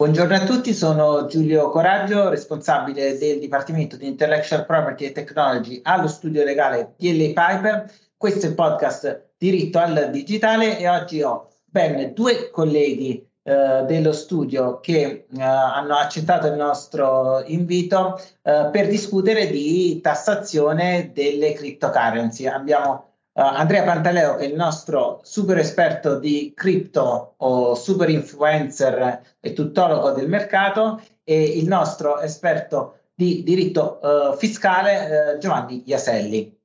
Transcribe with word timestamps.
Buongiorno 0.00 0.36
a 0.36 0.44
tutti, 0.44 0.74
sono 0.74 1.26
Giulio 1.26 1.70
Coraggio, 1.70 2.28
responsabile 2.28 3.18
del 3.18 3.40
Dipartimento 3.40 3.96
di 3.96 4.06
Intellectual 4.06 4.64
Property 4.64 5.06
e 5.06 5.10
Technology 5.10 5.80
allo 5.82 6.06
studio 6.06 6.44
legale 6.44 6.94
PLA 6.96 7.32
Piper. 7.34 7.92
Questo 8.16 8.46
è 8.46 8.50
il 8.50 8.54
podcast 8.54 9.30
Diritto 9.36 9.80
al 9.80 10.10
Digitale 10.12 10.78
e 10.78 10.88
oggi 10.88 11.20
ho 11.20 11.48
ben 11.64 12.14
due 12.14 12.48
colleghi 12.50 13.28
eh, 13.42 13.82
dello 13.88 14.12
studio 14.12 14.78
che 14.78 15.26
eh, 15.28 15.42
hanno 15.42 15.96
accettato 15.96 16.46
il 16.46 16.54
nostro 16.54 17.42
invito 17.46 18.20
eh, 18.42 18.68
per 18.70 18.86
discutere 18.86 19.48
di 19.48 20.00
tassazione 20.00 21.10
delle 21.12 21.54
cryptocurrency. 21.54 22.46
Abbiamo 22.46 23.14
Andrea 23.40 23.84
Pantaleo 23.84 24.36
è 24.36 24.44
il 24.44 24.54
nostro 24.54 25.20
super 25.22 25.58
esperto 25.58 26.18
di 26.18 26.52
cripto 26.56 27.34
o 27.36 27.74
super 27.76 28.08
influencer 28.08 29.36
e 29.38 29.52
tuttologo 29.52 30.10
del 30.10 30.28
mercato 30.28 31.00
e 31.22 31.42
il 31.44 31.68
nostro 31.68 32.18
esperto 32.18 32.98
di 33.14 33.44
diritto 33.44 34.00
uh, 34.02 34.36
fiscale 34.36 35.34
uh, 35.34 35.38
Giovanni 35.38 35.84
Iaselli. 35.86 36.56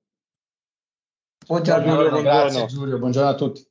Buongiorno. 1.45 1.93
buongiorno. 1.93 2.21
Grazie 2.21 2.65
Giulio, 2.65 2.97
buongiorno 2.97 3.29
a 3.29 3.35
tutti. 3.35 3.67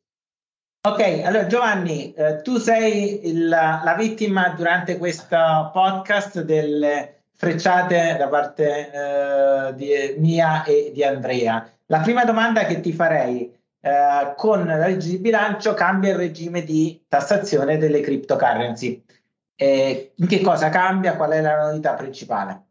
Ok, 0.84 1.23
allora 1.24 1.46
Giovanni, 1.46 2.12
eh, 2.12 2.43
tu 2.43 2.57
sei 2.59 3.29
il, 3.29 3.48
la 3.48 3.95
vittima 3.96 4.48
durante 4.51 4.98
questo 4.98 5.71
podcast 5.73 6.41
delle 6.43 7.21
frecciate 7.42 8.14
da 8.16 8.28
parte 8.28 8.91
eh, 8.92 9.74
di 9.74 9.91
mia 10.19 10.62
e 10.62 10.92
di 10.95 11.02
Andrea. 11.02 11.68
La 11.87 11.98
prima 11.98 12.24
domanda 12.24 12.66
che 12.66 12.78
ti 12.78 12.92
farei, 12.92 13.52
eh, 13.80 14.32
con 14.37 14.65
la 14.65 14.77
legge 14.77 15.09
di 15.09 15.18
bilancio 15.18 15.74
cambia 15.74 16.10
il 16.10 16.18
regime 16.18 16.62
di 16.62 17.02
tassazione 17.09 17.78
delle 17.78 18.01
cryptocurrency. 18.01 19.02
Eh, 19.57 20.13
in 20.15 20.26
che 20.29 20.40
cosa 20.40 20.68
cambia? 20.68 21.16
Qual 21.16 21.32
è 21.32 21.40
la 21.40 21.66
novità 21.66 21.95
principale? 21.95 22.63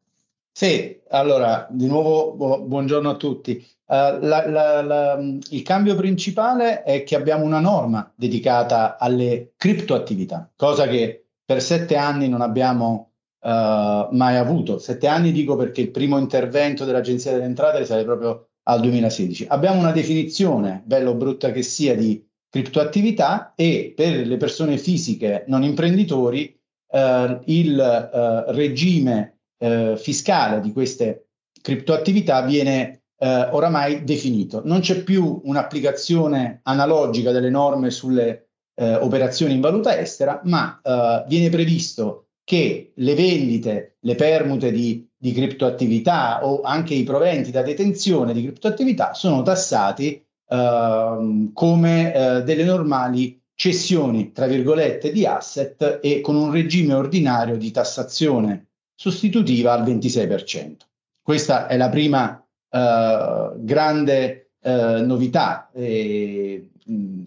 Sì, 0.54 1.02
allora, 1.10 1.68
di 1.70 1.88
nuovo 1.88 2.32
bu- 2.32 2.66
buongiorno 2.66 3.10
a 3.10 3.16
tutti. 3.16 3.68
Uh, 3.92 4.20
la, 4.22 4.48
la, 4.48 4.82
la, 4.82 5.20
il 5.20 5.62
cambio 5.64 5.96
principale 5.96 6.84
è 6.84 7.04
che 7.04 7.18
abbiamo 7.18 7.44
una 7.44 7.60
norma 7.60 8.10
dedicata 8.16 8.98
alle 8.98 9.52
criptoattività, 9.58 10.50
cosa 10.56 10.88
che 10.88 11.26
per 11.44 11.62
sette 11.62 11.98
anni 11.98 12.30
non 12.30 12.40
abbiamo 12.40 13.11
uh, 13.42 14.16
mai 14.16 14.38
avuto. 14.38 14.80
Sette 14.80 15.08
anni 15.08 15.32
dico 15.32 15.56
perché 15.56 15.82
il 15.82 15.92
primo 15.92 16.18
intervento 16.18 16.86
dell'Agenzia 16.86 17.32
delle 17.32 17.46
Entrate 17.46 17.80
risale 17.80 18.04
proprio 18.04 18.50
al 18.64 18.82
2016. 18.82 19.46
Abbiamo 19.50 19.80
una 19.80 19.92
definizione, 19.92 20.82
bella 20.86 21.10
o 21.10 21.16
brutta 21.16 21.52
che 21.52 21.62
sia, 21.62 21.96
di 21.96 22.26
criptoattività 22.50 23.54
e 23.56 23.94
per 23.96 24.26
le 24.26 24.38
persone 24.38 24.78
fisiche 24.78 25.46
non 25.48 25.64
imprenditori 25.64 26.58
eh, 26.92 27.40
il 27.46 27.80
eh, 27.80 28.52
regime 28.52 29.36
fiscale 29.62 30.60
di 30.60 30.72
queste 30.72 31.28
criptoattività 31.62 32.42
viene 32.42 33.02
eh, 33.22 33.48
oramai 33.52 34.04
definito. 34.04 34.62
Non 34.66 34.80
c'è 34.80 35.04
più 35.04 35.42
un'applicazione 35.44 36.62
analogica 36.64 37.32
delle 37.32 37.52
norme 37.52 37.92
sulle 37.92 38.50
eh, 38.74 38.96
operazioni 38.96 39.54
in 39.54 39.62
valuta 39.62 39.98
estera, 39.98 40.42
ma 40.46 40.82
eh, 40.84 41.24
viene 41.28 41.50
previsto 41.50 42.30
che 42.52 42.92
le 42.96 43.16
vendite, 43.16 43.98
le 44.02 44.16
permute 44.16 44.72
di 44.72 45.10
di 45.22 45.34
criptoattività 45.34 46.44
o 46.44 46.62
anche 46.62 46.96
i 46.96 47.04
proventi 47.04 47.52
da 47.52 47.62
detenzione 47.62 48.34
di 48.34 48.42
criptoattività 48.42 49.14
sono 49.14 49.44
tassati 49.44 50.26
eh, 50.48 51.50
come 51.54 52.14
eh, 52.14 52.42
delle 52.42 52.64
normali 52.64 53.40
cessioni, 53.54 54.32
tra 54.32 54.48
virgolette, 54.48 55.12
di 55.12 55.28
asset 55.28 56.00
e 56.02 56.22
con 56.22 56.36
un 56.36 56.52
regime 56.52 56.96
ordinario 56.96 57.56
di 57.56 57.70
tassazione 57.70 58.70
sostitutiva 58.96 59.74
al 59.74 59.84
26%. 59.84 60.78
Questa 61.22 61.68
è 61.68 61.78
la 61.78 61.90
prima 61.90 62.44
eh, 62.72 63.52
grande 63.58 64.54
eh, 64.60 65.02
novità. 65.06 65.70
E, 65.72 66.72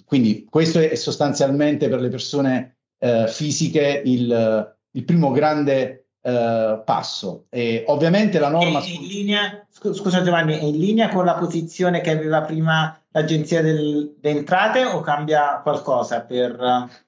quindi 0.05 0.49
questo 0.51 0.81
è 0.81 0.97
sostanzialmente 0.97 1.89
per 1.89 2.01
le 2.01 2.09
persone 2.09 2.79
eh, 2.99 3.27
fisiche 3.29 4.03
il, 4.05 4.74
il 4.95 5.05
primo 5.05 5.31
grande 5.31 6.07
eh, 6.23 6.83
passo. 6.85 7.47
E 7.51 7.85
ovviamente 7.89 8.39
la 8.39 8.49
norma... 8.49 8.81
È 8.81 8.89
in 8.89 9.07
linea, 9.07 9.67
scusa 9.71 10.23
Giovanni, 10.23 10.59
è 10.59 10.63
in 10.63 10.79
linea 10.79 11.09
con 11.09 11.25
la 11.25 11.35
posizione 11.35 12.01
che 12.01 12.11
aveva 12.11 12.43
prima 12.43 12.99
l'Agenzia 13.11 13.61
delle 13.63 14.15
Entrate 14.21 14.85
o 14.85 15.01
cambia 15.01 15.61
qualcosa 15.63 16.23
per... 16.23 17.03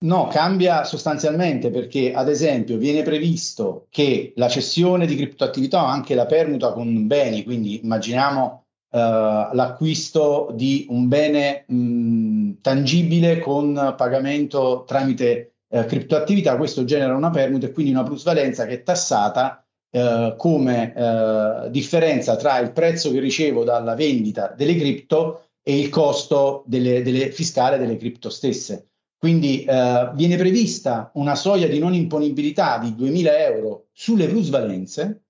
No, 0.00 0.28
cambia 0.28 0.84
sostanzialmente 0.84 1.70
perché, 1.70 2.12
ad 2.12 2.28
esempio, 2.28 2.78
viene 2.78 3.02
previsto 3.02 3.86
che 3.90 4.32
la 4.36 4.48
cessione 4.48 5.06
di 5.06 5.16
criptoattività 5.16 5.82
o 5.82 5.86
anche 5.86 6.14
la 6.14 6.26
permuta 6.26 6.72
con 6.72 7.08
beni, 7.08 7.42
quindi 7.42 7.80
immaginiamo 7.82 8.64
uh, 8.90 8.98
l'acquisto 8.98 10.50
di 10.54 10.86
un 10.90 11.08
bene 11.08 11.64
mh, 11.66 12.60
tangibile 12.60 13.40
con 13.40 13.94
pagamento 13.96 14.84
tramite 14.86 15.54
eh, 15.70 15.84
criptoattività, 15.84 16.56
questo 16.56 16.84
genera 16.84 17.14
una 17.14 17.30
permuta 17.30 17.66
e 17.66 17.72
quindi 17.72 17.92
una 17.92 18.02
plusvalenza 18.02 18.66
che 18.66 18.74
è 18.74 18.82
tassata 18.82 19.64
eh, 19.90 20.34
come 20.36 20.94
eh, 20.94 21.70
differenza 21.70 22.36
tra 22.36 22.58
il 22.58 22.72
prezzo 22.72 23.10
che 23.10 23.20
ricevo 23.20 23.64
dalla 23.64 23.94
vendita 23.94 24.54
delle 24.56 24.76
cripto 24.76 25.48
e 25.62 25.78
il 25.78 25.88
costo 25.88 26.64
delle, 26.66 27.02
delle 27.02 27.30
fiscale 27.30 27.78
delle 27.78 27.96
cripto 27.96 28.30
stesse. 28.30 28.88
Quindi 29.18 29.64
eh, 29.64 30.10
viene 30.14 30.36
prevista 30.36 31.10
una 31.14 31.34
soglia 31.34 31.66
di 31.66 31.78
non 31.78 31.92
imponibilità 31.92 32.78
di 32.78 32.90
2.000 32.90 33.26
euro 33.52 33.86
sulle 33.92 34.28
plusvalenze, 34.28 35.24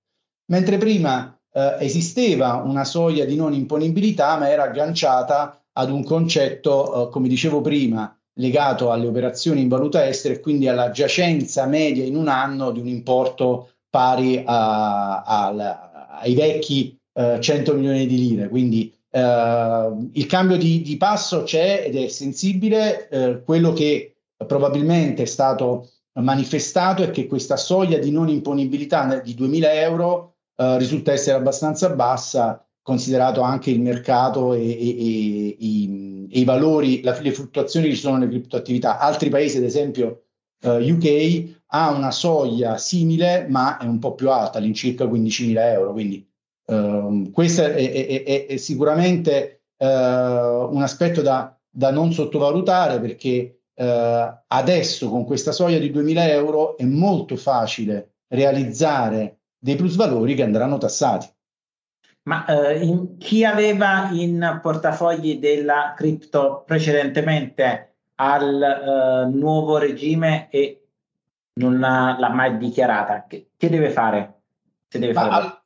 mentre 0.51 0.77
prima 0.77 1.37
eh, 1.51 1.77
esisteva 1.79 2.55
una 2.55 2.83
soglia 2.83 3.25
di 3.25 3.35
non 3.35 3.53
imponibilità, 3.53 4.37
ma 4.37 4.49
era 4.49 4.63
agganciata 4.63 5.63
ad 5.73 5.89
un 5.89 6.03
concetto, 6.03 7.07
eh, 7.07 7.11
come 7.11 7.27
dicevo 7.27 7.61
prima, 7.61 8.15
legato 8.39 8.91
alle 8.91 9.07
operazioni 9.07 9.61
in 9.61 9.67
valuta 9.67 10.07
estera 10.07 10.33
e 10.33 10.39
quindi 10.39 10.67
alla 10.67 10.91
giacenza 10.91 11.65
media 11.65 12.03
in 12.03 12.15
un 12.15 12.27
anno 12.27 12.71
di 12.71 12.79
un 12.79 12.87
importo 12.87 13.69
pari 13.89 14.41
a, 14.45 15.21
a, 15.23 16.19
ai 16.21 16.33
vecchi 16.33 16.97
eh, 17.13 17.37
100 17.39 17.73
milioni 17.73 18.05
di 18.07 18.17
lire. 18.17 18.49
Quindi 18.49 18.93
eh, 19.11 19.89
il 20.13 20.25
cambio 20.25 20.57
di, 20.57 20.81
di, 20.81 20.97
passo 20.97 21.43
c'è 21.43 21.83
ed 21.85 21.95
è 21.95 22.07
sensibile. 22.07 23.07
Eh, 23.09 23.43
quello 23.43 23.73
che 23.73 24.15
probabilmente 24.45 25.23
è 25.23 25.25
stato 25.25 25.89
manifestato 26.13 27.03
è 27.03 27.11
che 27.11 27.27
questa 27.27 27.57
soglia 27.57 27.97
di 27.97 28.11
non 28.11 28.29
imponibilità 28.29 29.19
di 29.19 29.35
2.000 29.35 29.63
euro 29.75 30.35
eh, 30.55 30.77
risulta 30.77 31.11
essere 31.11 31.37
abbastanza 31.37 31.89
bassa 31.89 32.63
considerato 32.81 33.41
anche 33.41 33.69
il 33.69 33.81
mercato 33.81 34.53
e, 34.53 34.61
e, 34.61 34.71
e, 34.71 35.55
i, 35.59 36.27
e 36.31 36.39
i, 36.39 36.43
valori, 36.43 37.01
la, 37.01 37.19
le 37.19 37.31
fluttuazioni 37.31 37.87
che 37.87 37.95
ci 37.95 38.01
sono 38.01 38.17
nelle 38.17 38.31
criptoattività. 38.31 38.99
Altri 38.99 39.29
paesi, 39.29 39.57
ad 39.57 39.63
esempio 39.63 40.23
eh, 40.61 40.91
UK, 40.91 41.57
ha 41.67 41.91
una 41.91 42.11
soglia 42.11 42.77
simile, 42.77 43.45
ma 43.47 43.77
è 43.77 43.85
un 43.85 43.99
po' 43.99 44.15
più 44.15 44.29
alta, 44.29 44.57
all'incirca 44.57 45.05
15.000 45.05 45.57
euro. 45.57 45.91
Quindi 45.91 46.27
uh, 46.65 47.29
questo 47.31 47.63
è, 47.63 47.73
è, 47.73 48.23
è, 48.23 48.45
è 48.47 48.57
sicuramente 48.57 49.65
uh, 49.77 49.85
un 49.85 50.81
aspetto 50.81 51.21
da, 51.21 51.55
da, 51.69 51.91
non 51.91 52.11
sottovalutare 52.11 52.99
perché 52.99 53.59
eh, 53.79 54.43
adesso 54.47 55.09
con 55.09 55.23
questa 55.23 55.53
soglia 55.53 55.79
di 55.79 55.89
2.000 55.89 56.29
euro 56.29 56.75
è 56.75 56.83
molto 56.83 57.37
facile 57.37 58.15
realizzare 58.27 59.39
dei 59.57 59.75
plusvalori 59.75 60.35
che 60.35 60.43
andranno 60.43 60.77
tassati. 60.77 61.27
Ma 62.29 62.45
eh, 62.45 62.85
in, 62.85 63.17
chi 63.17 63.43
aveva 63.43 64.09
in 64.11 64.59
portafogli 64.61 65.39
della 65.39 65.95
cripto 65.97 66.63
precedentemente 66.63 67.95
al 68.15 68.61
eh, 68.61 69.35
nuovo 69.35 69.79
regime 69.79 70.47
e 70.51 70.83
non 71.53 71.79
l'ha, 71.79 72.29
mai 72.31 72.59
dichiarata, 72.59 73.25
che, 73.27 73.49
che, 73.57 73.69
deve 73.69 73.89
fare? 73.89 74.41
Se 74.87 74.99
deve 74.99 75.13
fare 75.13 75.29
al, 75.29 75.59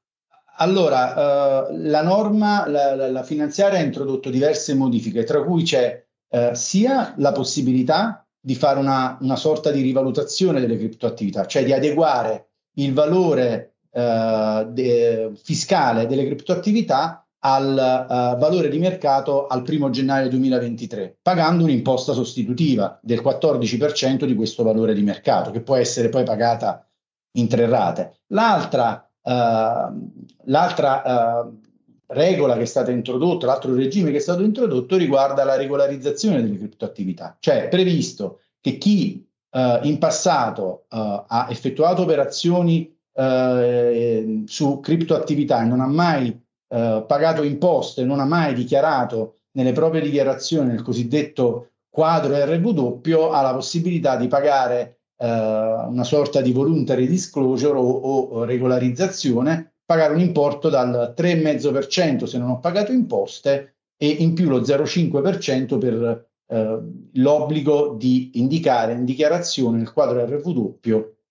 allora, 0.56 1.68
eh, 1.68 1.78
la 1.80 2.02
norma, 2.02 2.66
la, 2.70 2.96
la, 2.96 3.12
la, 3.12 3.24
finanziaria 3.24 3.80
ha 3.80 3.84
introdotto 3.84 4.30
diverse 4.30 4.74
modifiche, 4.74 5.26
tra 5.26 5.44
cui 5.44 5.64
c'è 5.64 6.02
eh, 6.30 6.56
sia 6.56 7.14
la 7.18 7.34
possibilità 7.34 8.26
di 8.40 8.56
fare 8.56 8.80
una, 8.80 9.18
una 9.20 9.36
sorta 9.36 9.70
di 9.70 9.82
rivalutazione 9.82 10.62
delle 10.62 10.78
criptoattività, 10.78 11.46
cioè 11.46 11.66
di 11.66 11.74
adeguare 11.74 12.52
il 12.76 12.94
valore 12.94 13.73
eh, 13.96 14.68
de, 14.70 15.32
fiscale 15.36 16.08
delle 16.08 16.26
criptoattività 16.26 17.24
al 17.46 17.72
uh, 17.74 18.40
valore 18.40 18.70
di 18.70 18.80
mercato 18.80 19.48
al 19.48 19.64
primo 19.64 19.90
gennaio 19.90 20.30
2023, 20.30 21.18
pagando 21.22 21.66
un'imposta 21.66 22.14
sostitutiva 22.14 22.98
del 23.02 23.22
14% 23.22 24.24
di 24.24 24.34
questo 24.34 24.64
valore 24.64 24.94
di 24.94 25.04
mercato, 25.04 25.52
che 25.52 25.62
può 25.62 25.76
essere 25.76 26.08
poi 26.08 26.24
pagata 26.24 26.88
in 27.34 27.50
tre 27.50 27.68
rate. 27.68 28.22
L'altra, 28.28 29.06
uh, 29.22 30.10
l'altra 30.46 31.42
uh, 31.44 31.60
regola 32.08 32.56
che 32.56 32.62
è 32.62 32.66
stata 32.66 32.92
introdotta, 32.92 33.46
l'altro 33.46 33.76
regime 33.76 34.12
che 34.12 34.18
è 34.18 34.22
stato 34.22 34.42
introdotto 34.42 34.96
riguarda 34.96 35.44
la 35.44 35.58
regolarizzazione 35.58 36.42
delle 36.42 36.58
criptoattività, 36.58 37.36
cioè 37.40 37.66
è 37.66 37.68
previsto 37.68 38.40
che 38.62 38.78
chi 38.78 39.28
eh, 39.54 39.80
in 39.84 39.98
passato 40.00 40.86
eh, 40.90 41.24
ha 41.28 41.48
effettuato 41.50 42.02
operazioni 42.02 42.93
eh, 43.14 44.44
su 44.46 44.80
criptoattività 44.80 45.62
e 45.62 45.66
non 45.66 45.80
ha 45.82 45.88
mai 45.88 46.30
eh, 46.70 47.04
pagato 47.08 47.44
imposte, 47.44 48.04
non 48.04 48.20
ha 48.20 48.26
mai 48.26 48.54
dichiarato 48.54 49.36
nelle 49.52 49.72
proprie 49.72 50.02
dichiarazioni 50.02 50.70
nel 50.70 50.82
cosiddetto 50.82 51.70
quadro 51.90 52.36
RW, 52.36 53.30
ha 53.32 53.42
la 53.42 53.54
possibilità 53.54 54.16
di 54.16 54.28
pagare 54.28 55.02
eh, 55.18 55.28
una 55.28 56.04
sorta 56.04 56.42
di 56.42 56.52
voluntary 56.52 57.08
disclosure 57.08 57.78
o, 57.78 57.84
o 57.84 58.44
regolarizzazione, 58.46 59.74
pagare 59.86 60.14
un 60.14 60.20
importo 60.20 60.70
dal 60.70 61.14
3,5% 61.16 62.24
se 62.24 62.38
non 62.40 62.50
ho 62.50 62.60
pagato 62.60 62.92
imposte 62.92 63.76
e 63.96 64.08
in 64.08 64.34
più 64.34 64.50
lo 64.50 64.62
0,5% 64.62 65.78
per 65.78 66.28
eh, 66.48 66.80
l'obbligo 67.14 67.96
di 67.98 68.32
indicare 68.34 68.94
in 68.94 69.06
dichiarazione 69.06 69.78
nel 69.78 69.94
quadro 69.94 70.26
RW 70.26 70.80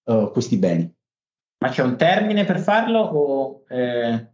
eh, 0.04 0.30
questi 0.32 0.56
beni. 0.56 0.92
Ma 1.62 1.68
c'è 1.68 1.82
un 1.82 1.96
termine 1.96 2.44
per 2.44 2.58
farlo 2.58 2.98
o 2.98 3.62
eh, 3.68 4.26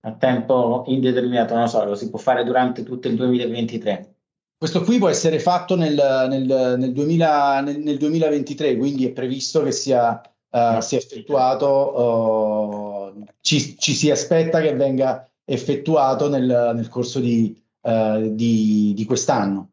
a 0.00 0.12
tempo 0.12 0.84
indeterminato? 0.88 1.54
Non 1.54 1.62
lo 1.62 1.68
so, 1.70 1.82
lo 1.82 1.94
si 1.94 2.10
può 2.10 2.18
fare 2.18 2.44
durante 2.44 2.82
tutto 2.82 3.08
il 3.08 3.16
2023? 3.16 4.16
Questo 4.58 4.82
qui 4.82 4.98
può 4.98 5.08
essere 5.08 5.38
fatto 5.38 5.76
nel, 5.76 5.94
nel, 6.28 6.74
nel, 6.78 6.92
2000, 6.92 7.60
nel 7.62 7.96
2023, 7.96 8.76
quindi 8.76 9.06
è 9.06 9.12
previsto 9.12 9.62
che 9.62 9.72
sia, 9.72 10.20
uh, 10.50 10.80
sia 10.80 10.98
effettuato, 10.98 13.14
uh, 13.14 13.24
ci, 13.40 13.78
ci, 13.78 13.94
si 13.94 14.10
aspetta 14.10 14.60
che 14.60 14.74
venga 14.74 15.26
effettuato 15.46 16.28
nel, 16.28 16.86
corso 16.90 17.18
di, 17.18 17.58
uh, 17.80 18.34
di, 18.34 18.92
di 18.94 19.04
quest'anno. 19.06 19.70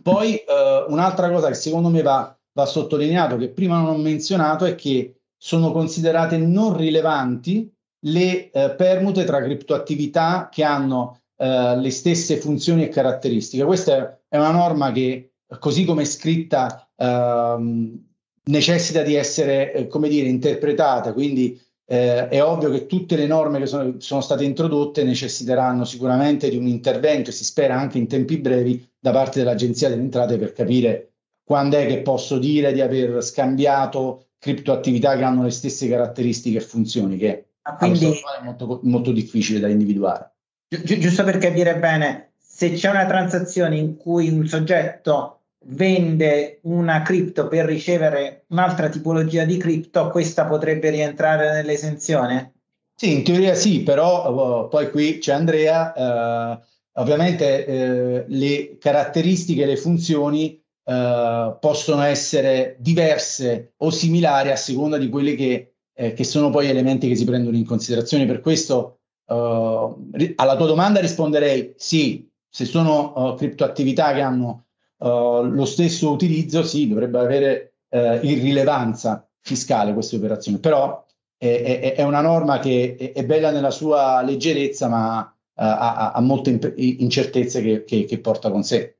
Poi 0.00 0.40
un'altra 0.86 1.32
cosa 1.32 1.48
che 1.48 1.54
secondo 1.54 1.88
me 1.88 2.02
va, 2.02 2.32
va 2.52 2.64
sottolineato, 2.64 3.36
che 3.38 3.48
prima 3.48 3.80
non 3.80 3.88
ho 3.88 3.96
menzionato, 3.96 4.66
è 4.66 4.76
che 4.76 5.15
sono 5.36 5.72
considerate 5.72 6.38
non 6.38 6.76
rilevanti 6.76 7.72
le 8.06 8.50
eh, 8.50 8.70
permute 8.70 9.24
tra 9.24 9.42
criptoattività 9.42 10.48
che 10.50 10.64
hanno 10.64 11.20
eh, 11.36 11.76
le 11.76 11.90
stesse 11.90 12.38
funzioni 12.38 12.84
e 12.84 12.88
caratteristiche. 12.88 13.64
Questa 13.64 14.20
è 14.28 14.36
una 14.36 14.50
norma 14.50 14.92
che, 14.92 15.32
così 15.58 15.84
come 15.84 16.02
è 16.02 16.06
scritta, 16.06 16.88
ehm, 16.96 18.04
necessita 18.44 19.02
di 19.02 19.14
essere, 19.14 19.72
eh, 19.72 19.86
come 19.86 20.08
dire, 20.08 20.28
interpretata, 20.28 21.12
quindi 21.12 21.60
eh, 21.88 22.28
è 22.28 22.42
ovvio 22.42 22.70
che 22.70 22.86
tutte 22.86 23.16
le 23.16 23.26
norme 23.26 23.60
che 23.60 23.66
sono, 23.66 23.94
sono, 23.98 24.20
state 24.20 24.44
introdotte 24.44 25.04
necessiteranno 25.04 25.84
sicuramente 25.84 26.48
di 26.48 26.56
un 26.56 26.66
intervento 26.66 27.30
e 27.30 27.32
si 27.32 27.44
spera 27.44 27.78
anche 27.78 27.98
in 27.98 28.08
tempi 28.08 28.38
brevi 28.38 28.84
da 28.98 29.12
parte 29.12 29.38
dell'Agenzia 29.38 29.88
delle 29.88 30.02
Entrate 30.02 30.36
per 30.36 30.52
capire 30.52 31.10
quando 31.44 31.76
è 31.76 31.86
che 31.86 32.02
posso 32.02 32.38
dire 32.38 32.72
di 32.72 32.80
aver 32.80 33.22
scambiato 33.22 34.30
criptoattività 34.46 35.16
che 35.16 35.24
hanno 35.24 35.42
le 35.42 35.50
stesse 35.50 35.88
caratteristiche 35.88 36.58
e 36.58 36.60
funzioni, 36.60 37.16
che 37.16 37.46
ah, 37.62 37.74
quindi, 37.74 38.06
è 38.06 38.44
molto, 38.44 38.78
molto 38.84 39.10
difficile 39.10 39.58
da 39.58 39.66
individuare. 39.66 40.30
Gi- 40.68 41.00
giusto 41.00 41.24
per 41.24 41.38
capire 41.38 41.76
bene, 41.78 42.30
se 42.38 42.72
c'è 42.72 42.88
una 42.88 43.06
transazione 43.06 43.76
in 43.76 43.96
cui 43.96 44.28
un 44.28 44.46
soggetto 44.46 45.40
vende 45.68 46.60
una 46.62 47.02
cripto 47.02 47.48
per 47.48 47.66
ricevere 47.66 48.44
un'altra 48.48 48.88
tipologia 48.88 49.44
di 49.44 49.56
cripto, 49.56 50.10
questa 50.10 50.46
potrebbe 50.46 50.90
rientrare 50.90 51.52
nell'esenzione? 51.52 52.52
Sì, 52.94 53.12
in 53.12 53.24
teoria 53.24 53.54
sì, 53.54 53.82
però 53.82 54.64
uh, 54.64 54.68
poi 54.68 54.90
qui 54.90 55.18
c'è 55.18 55.32
Andrea, 55.32 55.92
uh, 55.96 57.00
ovviamente 57.00 57.64
uh, 57.66 58.32
le 58.32 58.78
caratteristiche, 58.78 59.66
le 59.66 59.76
funzioni 59.76 60.62
eh, 60.88 61.56
possono 61.58 62.02
essere 62.02 62.76
diverse 62.78 63.72
o 63.78 63.90
similari 63.90 64.50
a 64.50 64.56
seconda 64.56 64.98
di 64.98 65.08
quelli 65.08 65.34
che, 65.34 65.74
eh, 65.92 66.12
che, 66.12 66.22
sono 66.22 66.50
poi 66.50 66.68
elementi 66.68 67.08
che 67.08 67.16
si 67.16 67.24
prendono 67.24 67.56
in 67.56 67.66
considerazione. 67.66 68.24
Per 68.24 68.40
questo 68.40 69.00
eh, 69.26 70.32
alla 70.36 70.56
tua 70.56 70.66
domanda 70.66 71.00
risponderei 71.00 71.74
sì, 71.76 72.30
se 72.48 72.64
sono 72.64 73.12
uh, 73.16 73.34
criptoattività 73.34 74.14
che 74.14 74.20
hanno 74.20 74.66
uh, 74.98 75.42
lo 75.42 75.64
stesso 75.64 76.12
utilizzo, 76.12 76.62
sì, 76.62 76.88
dovrebbe 76.88 77.18
avere 77.18 77.74
uh, 77.88 78.24
irrilevanza 78.24 79.28
fiscale 79.40 79.92
queste 79.92 80.16
operazioni, 80.16 80.58
però 80.58 81.04
è, 81.36 81.80
è, 81.82 81.94
è 81.96 82.02
una 82.02 82.20
norma 82.20 82.58
che 82.60 82.94
è, 82.96 83.12
è, 83.12 83.24
bella 83.24 83.50
nella 83.50 83.70
sua 83.70 84.22
leggerezza, 84.22 84.88
ma 84.88 85.36
ha, 85.58 86.12
ha, 86.12 86.20
molte 86.20 86.74
incertezze 86.76 87.60
che, 87.60 87.84
che, 87.84 88.04
che 88.04 88.18
porta 88.20 88.50
con 88.50 88.62
sé. 88.62 88.95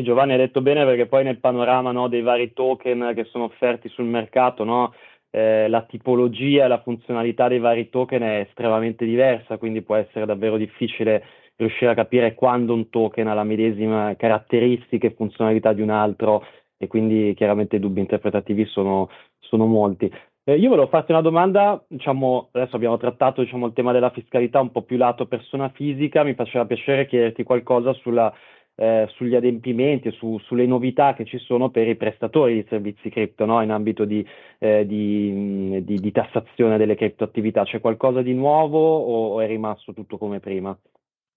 Sì, 0.00 0.06
Giovanni 0.06 0.32
ha 0.32 0.38
detto 0.38 0.62
bene 0.62 0.86
perché 0.86 1.04
poi 1.04 1.24
nel 1.24 1.40
panorama 1.40 1.92
no, 1.92 2.08
dei 2.08 2.22
vari 2.22 2.54
token 2.54 3.12
che 3.14 3.24
sono 3.24 3.44
offerti 3.44 3.90
sul 3.90 4.06
mercato, 4.06 4.64
no, 4.64 4.94
eh, 5.30 5.68
la 5.68 5.82
tipologia 5.82 6.64
e 6.64 6.68
la 6.68 6.80
funzionalità 6.80 7.48
dei 7.48 7.58
vari 7.58 7.90
token 7.90 8.22
è 8.22 8.46
estremamente 8.48 9.04
diversa, 9.04 9.58
quindi 9.58 9.82
può 9.82 9.96
essere 9.96 10.24
davvero 10.24 10.56
difficile 10.56 11.22
riuscire 11.56 11.90
a 11.90 11.94
capire 11.94 12.34
quando 12.34 12.72
un 12.72 12.88
token 12.88 13.26
ha 13.26 13.34
la 13.34 13.44
medesima 13.44 14.14
caratteristiche 14.16 15.08
e 15.08 15.14
funzionalità 15.14 15.74
di 15.74 15.82
un 15.82 15.90
altro 15.90 16.46
e 16.78 16.86
quindi 16.86 17.34
chiaramente 17.34 17.76
i 17.76 17.80
dubbi 17.80 18.00
interpretativi 18.00 18.64
sono, 18.64 19.10
sono 19.38 19.66
molti. 19.66 20.10
Eh, 20.44 20.56
io 20.56 20.70
volevo 20.70 20.88
farti 20.88 21.12
una 21.12 21.20
domanda, 21.20 21.84
diciamo, 21.86 22.48
adesso 22.52 22.76
abbiamo 22.76 22.96
trattato 22.96 23.42
diciamo, 23.42 23.66
il 23.66 23.74
tema 23.74 23.92
della 23.92 24.08
fiscalità 24.08 24.60
un 24.60 24.70
po' 24.72 24.80
più 24.80 24.96
lato 24.96 25.26
persona 25.26 25.68
fisica, 25.68 26.24
mi 26.24 26.32
faceva 26.32 26.64
piacere 26.64 27.06
chiederti 27.06 27.42
qualcosa 27.42 27.92
sulla 27.92 28.32
eh, 28.74 29.06
sugli 29.14 29.34
adempimenti, 29.34 30.10
su, 30.12 30.38
sulle 30.38 30.66
novità 30.66 31.14
che 31.14 31.24
ci 31.24 31.38
sono 31.38 31.70
per 31.70 31.86
i 31.88 31.96
prestatori 31.96 32.54
di 32.54 32.66
servizi 32.68 33.10
cripto 33.10 33.44
no? 33.44 33.62
in 33.62 33.70
ambito 33.70 34.04
di, 34.04 34.26
eh, 34.58 34.86
di, 34.86 35.84
di, 35.84 36.00
di, 36.00 36.12
tassazione 36.12 36.78
delle 36.78 36.96
criptoattività. 36.96 37.64
C'è 37.64 37.80
qualcosa 37.80 38.22
di 38.22 38.32
nuovo 38.32 38.78
o 38.78 39.40
è 39.40 39.46
rimasto 39.46 39.92
tutto 39.92 40.16
come 40.16 40.40
prima? 40.40 40.76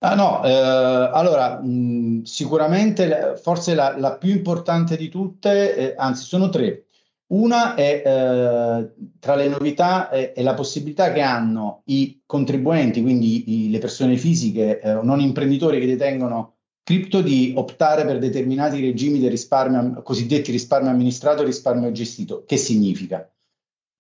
Ah, 0.06 0.16
no, 0.16 0.44
eh, 0.44 0.50
allora 0.52 1.62
mh, 1.62 2.24
sicuramente 2.24 3.36
forse 3.42 3.74
la, 3.74 3.98
la, 3.98 4.18
più 4.18 4.32
importante 4.32 4.98
di 4.98 5.08
tutte, 5.08 5.76
eh, 5.76 5.94
anzi 5.98 6.26
sono 6.26 6.50
tre. 6.50 6.88
Una 7.28 7.74
è 7.76 8.04
eh, 8.06 8.94
tra 9.20 9.36
le 9.36 9.48
novità 9.48 10.10
è, 10.10 10.34
è, 10.34 10.44
la 10.44 10.54
possibilità 10.56 11.12
che 11.14 11.22
hanno 11.22 11.84
i 11.86 12.22
contribuenti, 12.26 13.02
quindi 13.02 13.68
i, 13.68 13.72
le 13.72 13.80
persone 13.80 14.18
fisiche 14.18 14.82
eh, 14.82 14.94
non 15.02 15.22
imprenditori 15.22 15.80
che 15.80 15.86
detengono 15.86 16.53
cripto 16.84 17.22
di 17.22 17.54
optare 17.56 18.06
per 18.06 18.20
determinati 18.20 18.82
regimi 18.82 19.20
di 19.20 19.30
risparmio, 19.30 20.02
cosiddetti 20.04 20.52
risparmio 20.52 20.92
amministrato 20.92 21.42
e 21.42 21.46
risparmio 21.46 21.92
gestito. 21.92 22.44
Che 22.46 22.58
significa? 22.58 23.28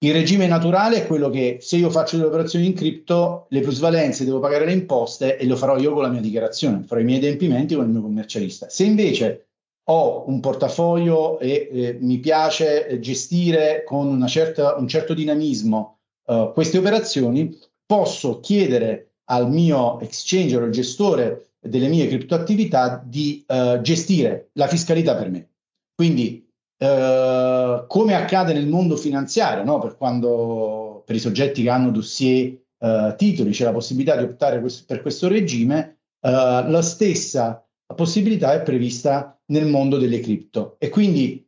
Il 0.03 0.11
regime 0.11 0.47
naturale 0.47 0.97
è 0.97 1.07
quello 1.07 1.29
che 1.29 1.59
se 1.61 1.77
io 1.77 1.89
faccio 1.89 2.17
delle 2.17 2.27
operazioni 2.27 2.65
in 2.65 2.73
cripto, 2.73 3.45
le 3.49 3.61
plusvalenze 3.61 4.25
devo 4.25 4.39
pagare 4.39 4.65
le 4.65 4.73
imposte 4.73 5.37
e 5.37 5.45
lo 5.45 5.55
farò 5.55 5.77
io 5.77 5.93
con 5.93 6.03
la 6.03 6.09
mia 6.09 6.19
dichiarazione, 6.19 6.83
farò 6.83 6.99
i 6.99 7.05
miei 7.05 7.19
adempimenti 7.19 7.75
con 7.75 7.85
il 7.85 7.91
mio 7.91 8.01
commercialista. 8.01 8.67
Se 8.67 8.83
invece 8.83 9.47
ho 9.85 10.25
un 10.27 10.41
portafoglio 10.41 11.39
e 11.39 11.69
eh, 11.71 11.97
mi 12.01 12.19
piace 12.19 12.99
gestire 12.99 13.83
con 13.85 14.25
certa, 14.27 14.75
un 14.75 14.89
certo 14.89 15.13
dinamismo 15.13 15.99
eh, 16.27 16.51
queste 16.53 16.79
operazioni, 16.79 17.57
posso 17.85 18.41
chiedere 18.41 19.13
al 19.25 19.49
mio 19.49 20.01
exchanger 20.01 20.63
o 20.63 20.69
gestore 20.69 21.52
delle 21.63 21.87
mie 21.87 22.07
criptoattività 22.07 23.01
di 23.03 23.43
uh, 23.47 23.79
gestire 23.81 24.49
la 24.53 24.67
fiscalità 24.67 25.15
per 25.15 25.29
me. 25.29 25.49
Quindi, 25.95 26.45
uh, 26.79 27.87
come 27.87 28.13
accade 28.15 28.53
nel 28.53 28.67
mondo 28.67 28.97
finanziario, 28.97 29.63
no? 29.63 29.79
per, 29.79 29.95
quando, 29.95 31.03
per 31.05 31.15
i 31.15 31.19
soggetti 31.19 31.63
che 31.63 31.69
hanno 31.69 31.91
dossier 31.91 32.53
uh, 32.79 33.15
titoli, 33.15 33.51
c'è 33.51 33.63
la 33.63 33.71
possibilità 33.71 34.17
di 34.17 34.23
optare 34.23 34.61
per 34.85 35.01
questo 35.01 35.27
regime, 35.27 35.97
la 36.25 36.81
stessa 36.81 37.67
possibilità 37.93 38.53
è 38.53 38.61
prevista 38.61 39.37
nel 39.47 39.65
mondo 39.65 39.97
delle 39.97 40.21
cripto. 40.21 40.77
E 40.79 40.87
quindi 40.87 41.45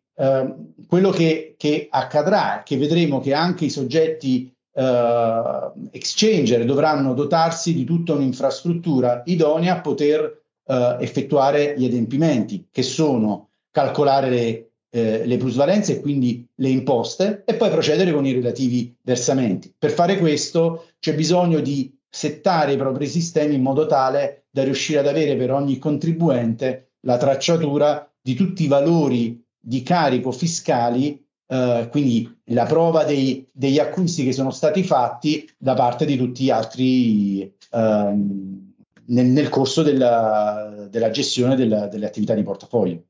quello 0.86 1.12
che, 1.12 1.55
che 1.57 1.88
accadrà 1.89 2.60
è 2.60 2.63
che 2.63 2.75
vedremo 2.75 3.22
che 3.22 3.34
anche 3.34 3.63
i 3.63 3.69
soggetti 3.69 4.53
uh, 4.75 5.89
exchanger 5.91 6.65
dovranno 6.65 7.13
dotarsi 7.13 7.74
di 7.74 7.84
tutta 7.84 8.13
un'infrastruttura 8.13 9.24
idonea 9.25 9.77
a 9.77 9.82
poter 9.82 10.41
uh, 10.63 10.74
effettuare 11.00 11.75
gli 11.77 11.86
adempimenti, 11.86 12.67
che 12.72 12.84
sono 12.84 13.50
calcolare 13.72 14.29
le, 14.29 14.70
eh, 14.96 15.25
le 15.25 15.38
plusvalenze 15.38 15.98
e 15.98 16.00
quindi 16.00 16.48
le 16.55 16.70
imposte 16.70 17.44
e 17.46 17.55
poi 17.55 17.70
procedere 17.70 18.13
con 18.13 18.25
i 18.25 18.32
relativi 18.32 18.96
versamenti. 19.01 19.74
Per 19.77 19.91
fare 19.91 20.17
questo 20.17 20.86
c'è 21.00 21.13
bisogno 21.13 21.60
di 21.60 21.94
settare 22.10 22.72
i 22.72 22.77
propri 22.77 23.05
sistemi 23.05 23.55
in 23.55 23.62
modo 23.62 23.88
tale 23.88 24.46
da 24.50 24.63
riuscire 24.63 25.00
ad 25.00 25.08
avere 25.08 25.36
per 25.36 25.51
ogni 25.51 25.77
contribuente 25.77 26.91
la 27.01 27.17
tracciatura 27.17 28.10
di 28.22 28.36
tutti 28.36 28.63
i 28.63 28.67
valori 28.67 29.44
di 29.60 29.84
carico 29.84 30.32
fiscali 30.32 31.25
Uh, 31.48 31.88
quindi 31.90 32.28
la 32.46 32.66
prova 32.66 33.04
dei, 33.04 33.48
degli 33.52 33.78
acquisti 33.78 34.24
che 34.24 34.32
sono 34.32 34.50
stati 34.50 34.84
fatti 34.84 35.48
da 35.58 35.75
parte 35.75 36.06
di 36.06 36.18
tutti 36.18 36.44
gli 36.44 36.50
altri 36.50 37.42
uh, 37.72 37.78
nel, 39.08 39.25
nel, 39.28 39.50
corso 39.50 39.84
della, 39.84 40.88
della 40.90 41.12
gestione 41.12 41.56
della, 41.56 41.88
delle 41.88 42.08
attività 42.08 42.34
di 42.34 42.42
portafoglio. 42.42 43.04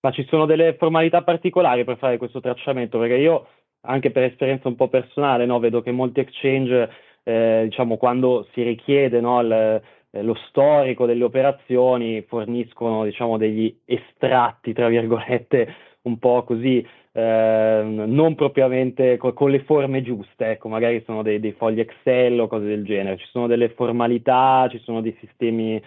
Ma 0.00 0.12
ci 0.12 0.24
sono 0.28 0.46
delle 0.46 0.76
formalità 0.78 1.22
particolari 1.22 1.84
per 1.84 1.98
fare 1.98 2.18
questo 2.18 2.38
tracciamento? 2.38 3.00
Perché 3.00 3.16
io, 3.16 3.48
anche 3.80 4.12
per 4.12 4.22
esperienza 4.22 4.68
un 4.68 4.76
po' 4.76 4.88
personale, 4.88 5.46
no, 5.46 5.58
vedo 5.58 5.82
che 5.82 5.90
molti 5.90 6.20
exchange, 6.20 6.88
eh, 7.24 7.62
diciamo, 7.64 7.96
quando 7.96 8.46
si 8.52 8.62
richiede 8.62 9.20
no, 9.20 9.40
il, 9.40 9.82
eh, 10.16 10.22
lo 10.22 10.34
storico 10.48 11.06
delle 11.06 11.24
operazioni, 11.24 12.22
forniscono 12.22 13.04
diciamo, 13.04 13.36
degli 13.36 13.76
estratti, 13.84 14.72
tra 14.72 14.86
virgolette, 14.88 15.74
un 16.06 16.18
po' 16.18 16.44
così, 16.44 16.84
eh, 17.12 17.82
non 17.84 18.34
propriamente 18.34 19.16
co- 19.16 19.32
con 19.32 19.50
le 19.50 19.64
forme 19.64 20.02
giuste, 20.02 20.52
ecco, 20.52 20.68
magari 20.68 21.02
sono 21.04 21.22
dei, 21.22 21.40
dei, 21.40 21.52
fogli 21.52 21.80
Excel 21.80 22.40
o 22.40 22.48
cose 22.48 22.66
del 22.66 22.84
genere. 22.84 23.18
Ci 23.18 23.26
sono 23.30 23.46
delle 23.46 23.70
formalità, 23.70 24.68
ci 24.70 24.80
sono 24.84 25.00
dei 25.00 25.16
sistemi 25.20 25.80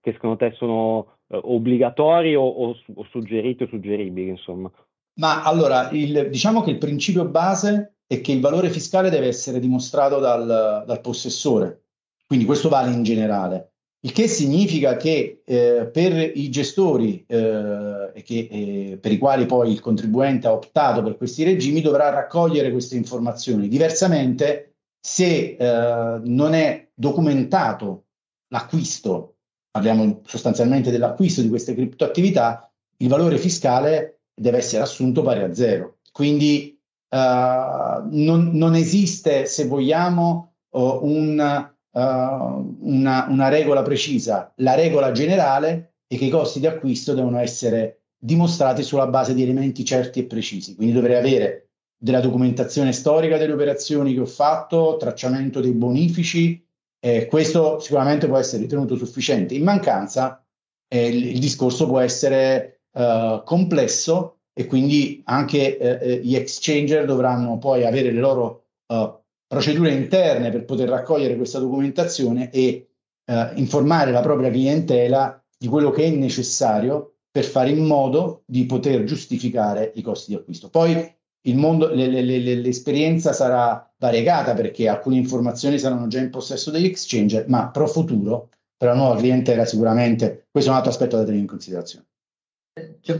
che 0.00 0.12
secondo 0.12 0.36
te 0.36 0.52
sono 0.56 1.18
eh, 1.28 1.38
obbligatori 1.42 2.34
o, 2.34 2.42
o, 2.42 2.76
o, 2.94 3.04
suggeriti 3.10 3.64
o 3.64 3.68
suggeribili, 3.68 4.28
insomma? 4.28 4.70
Ma 5.18 5.42
allora, 5.42 5.90
il, 5.90 6.28
diciamo 6.30 6.62
che 6.62 6.70
il 6.70 6.78
principio 6.78 7.26
base 7.26 7.96
è 8.06 8.20
che 8.20 8.32
il 8.32 8.40
valore 8.40 8.70
fiscale 8.70 9.10
deve 9.10 9.26
essere 9.26 9.58
dimostrato 9.58 10.18
dal, 10.18 10.84
dal 10.86 11.00
possessore, 11.00 11.82
quindi 12.26 12.44
questo 12.44 12.68
vale 12.68 12.92
in 12.92 13.02
generale. 13.02 13.72
Il 14.06 14.12
che 14.12 14.28
significa 14.28 14.96
che 14.96 15.42
eh, 15.44 15.90
per 15.92 16.12
i 16.16 16.48
gestori 16.48 17.24
eh, 17.26 18.12
che, 18.22 18.48
eh, 18.48 18.98
per 19.00 19.10
i 19.10 19.18
quali 19.18 19.46
poi 19.46 19.72
il 19.72 19.80
contribuente 19.80 20.46
ha 20.46 20.52
optato 20.52 21.02
per 21.02 21.16
questi 21.16 21.42
regimi 21.42 21.80
dovrà 21.80 22.10
raccogliere 22.10 22.70
queste 22.70 22.94
informazioni. 22.94 23.66
Diversamente, 23.66 24.76
se 25.00 25.56
eh, 25.58 26.20
non 26.22 26.54
è 26.54 26.86
documentato 26.94 28.04
l'acquisto, 28.52 29.38
parliamo 29.72 30.20
sostanzialmente 30.24 30.92
dell'acquisto 30.92 31.42
di 31.42 31.48
queste 31.48 31.74
criptoattività, 31.74 32.72
il 32.98 33.08
valore 33.08 33.38
fiscale 33.38 34.20
deve 34.32 34.58
essere 34.58 34.84
assunto 34.84 35.22
pari 35.22 35.42
a 35.42 35.52
zero. 35.52 35.96
Quindi 36.12 36.78
eh, 37.08 37.16
non, 37.16 38.50
non, 38.52 38.76
esiste, 38.76 39.46
se 39.46 39.66
vogliamo, 39.66 40.52
un 40.76 41.74
uh, 41.96 42.76
una, 42.80 43.26
una 43.28 43.48
regola 43.48 43.82
precisa. 43.82 44.52
La 44.56 44.74
regola 44.74 45.12
generale 45.12 45.94
è 46.06 46.16
che 46.16 46.26
i 46.26 46.30
costi 46.30 46.60
di 46.60 46.66
acquisto 46.66 47.14
devono 47.14 47.38
essere 47.38 48.02
dimostrati 48.18 48.82
sulla 48.82 49.06
base 49.06 49.34
di 49.34 49.42
elementi 49.42 49.84
certi 49.84 50.20
e 50.20 50.26
precisi. 50.26 50.74
Quindi 50.74 50.94
dovrei 50.94 51.16
avere 51.16 51.70
della 51.98 52.20
documentazione 52.20 52.92
storica 52.92 53.38
delle 53.38 53.54
operazioni 53.54 54.12
che 54.12 54.20
ho 54.20 54.26
fatto, 54.26 54.96
tracciamento 54.98 55.60
dei 55.60 55.72
bonifici, 55.72 56.62
eh, 57.00 57.26
questo 57.26 57.78
sicuramente 57.78 58.26
può 58.26 58.36
essere 58.36 58.62
ritenuto 58.62 58.96
sufficiente. 58.96 59.54
In 59.54 59.64
mancanza 59.64 60.44
eh, 60.88 61.08
il, 61.08 61.26
il, 61.28 61.38
discorso 61.38 61.86
può 61.86 62.00
essere 62.00 62.82
uh, 62.92 63.42
complesso 63.44 64.40
e 64.52 64.66
quindi 64.66 65.22
anche 65.24 65.78
eh, 65.78 65.98
eh, 66.00 66.20
gli 66.20 66.34
exchanger 66.34 67.04
dovranno 67.04 67.58
poi 67.58 67.84
avere 67.84 68.10
le 68.10 68.20
loro 68.20 68.64
procedure 69.46 69.92
interne 69.92 70.50
per 70.50 70.64
poter 70.64 70.88
raccogliere 70.88 71.36
questa 71.36 71.58
documentazione 71.58 72.50
e 72.50 72.88
eh, 73.24 73.50
informare 73.54 74.10
la 74.10 74.20
propria 74.20 74.50
clientela 74.50 75.42
di 75.58 75.68
quello 75.68 75.90
che 75.90 76.04
è 76.04 76.10
necessario 76.10 77.14
per 77.30 77.44
fare 77.44 77.70
in 77.70 77.84
modo 77.84 78.42
di 78.46 78.64
poter 78.66 79.04
giustificare 79.04 79.92
i 79.94 80.02
costi 80.02 80.30
di 80.30 80.36
acquisto. 80.36 80.70
Poi 80.70 81.14
mondo, 81.54 81.88
le, 81.92 82.08
le, 82.08 82.22
le, 82.22 82.54
l'esperienza 82.56 83.32
sarà 83.32 83.92
variegata 83.98 84.54
perché 84.54 84.88
alcune 84.88 85.16
informazioni 85.16 85.78
saranno 85.78 86.08
già 86.08 86.18
in 86.18 86.30
possesso 86.30 86.70
degli 86.70 86.86
exchange, 86.86 87.44
ma 87.48 87.68
pro 87.68 87.86
futuro, 87.86 88.48
per 88.76 88.88
la 88.88 88.94
nuova 88.94 89.16
clientela 89.16 89.64
sicuramente, 89.64 90.46
questo 90.50 90.70
è 90.70 90.72
un 90.72 90.78
altro 90.78 90.92
aspetto 90.92 91.16
da 91.16 91.22
tenere 91.24 91.40
in 91.40 91.46
considerazione. 91.46 92.06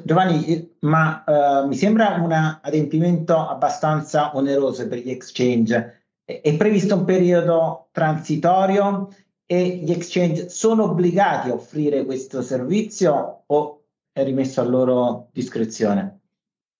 Giovanni, 0.02 0.76
ma 0.80 1.24
uh, 1.26 1.66
mi 1.66 1.76
sembra 1.76 2.18
un 2.20 2.32
adempimento 2.32 3.36
abbastanza 3.36 4.36
oneroso 4.36 4.86
per 4.86 4.98
gli 4.98 5.10
exchange 5.10 6.05
è 6.26 6.56
previsto 6.56 6.96
un 6.96 7.04
periodo 7.04 7.88
transitorio 7.92 9.08
e 9.46 9.80
gli 9.82 9.92
exchange 9.92 10.48
sono 10.48 10.84
obbligati 10.84 11.50
a 11.50 11.54
offrire 11.54 12.04
questo 12.04 12.42
servizio 12.42 13.44
o 13.46 13.84
è 14.12 14.24
rimesso 14.24 14.60
a 14.60 14.64
loro 14.64 15.28
discrezione? 15.32 16.20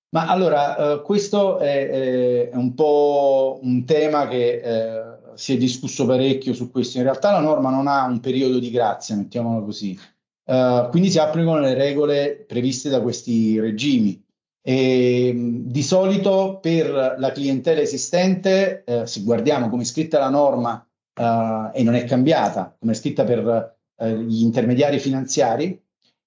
Ma 0.08 0.26
allora, 0.26 0.76
eh, 0.76 1.02
questo 1.02 1.58
è, 1.58 2.48
è, 2.50 2.56
un 2.56 2.74
po' 2.74 3.60
un 3.62 3.84
tema 3.84 4.26
che 4.26 4.60
eh, 4.60 5.16
si 5.34 5.54
è 5.54 5.56
discusso 5.56 6.06
parecchio 6.06 6.52
su 6.52 6.70
questo. 6.70 6.98
In 6.98 7.04
realtà 7.04 7.30
la 7.30 7.40
norma 7.40 7.70
non 7.70 7.86
ha 7.86 8.04
un 8.04 8.18
periodo 8.20 8.58
di 8.58 8.70
grazia, 8.70 9.14
mettiamolo 9.14 9.64
così. 9.64 9.98
Uh, 10.44 10.88
quindi 10.90 11.10
si 11.10 11.18
applicano 11.18 11.58
le 11.58 11.74
regole 11.74 12.44
previste 12.46 12.88
da 12.88 13.00
questi 13.00 13.58
regimi. 13.60 14.24
E, 14.68 15.32
di 15.32 15.82
solito 15.85 16.58
per 16.61 17.14
la 17.18 17.30
clientela 17.30 17.80
esistente, 17.80 18.82
eh, 18.85 19.06
se 19.06 19.23
guardiamo 19.23 19.68
come 19.68 19.82
è 19.82 19.85
scritta 19.85 20.18
la 20.18 20.28
norma 20.28 20.85
eh, 21.14 21.70
e 21.73 21.85
non 21.85 21.94
è 21.94 22.02
cambiata, 22.02 22.75
come 22.76 22.90
è 22.90 22.96
scritta 22.96 23.23
per 23.23 23.76
eh, 23.96 24.18
gli 24.23 24.42
intermediari 24.42 24.99
finanziari, 24.99 25.80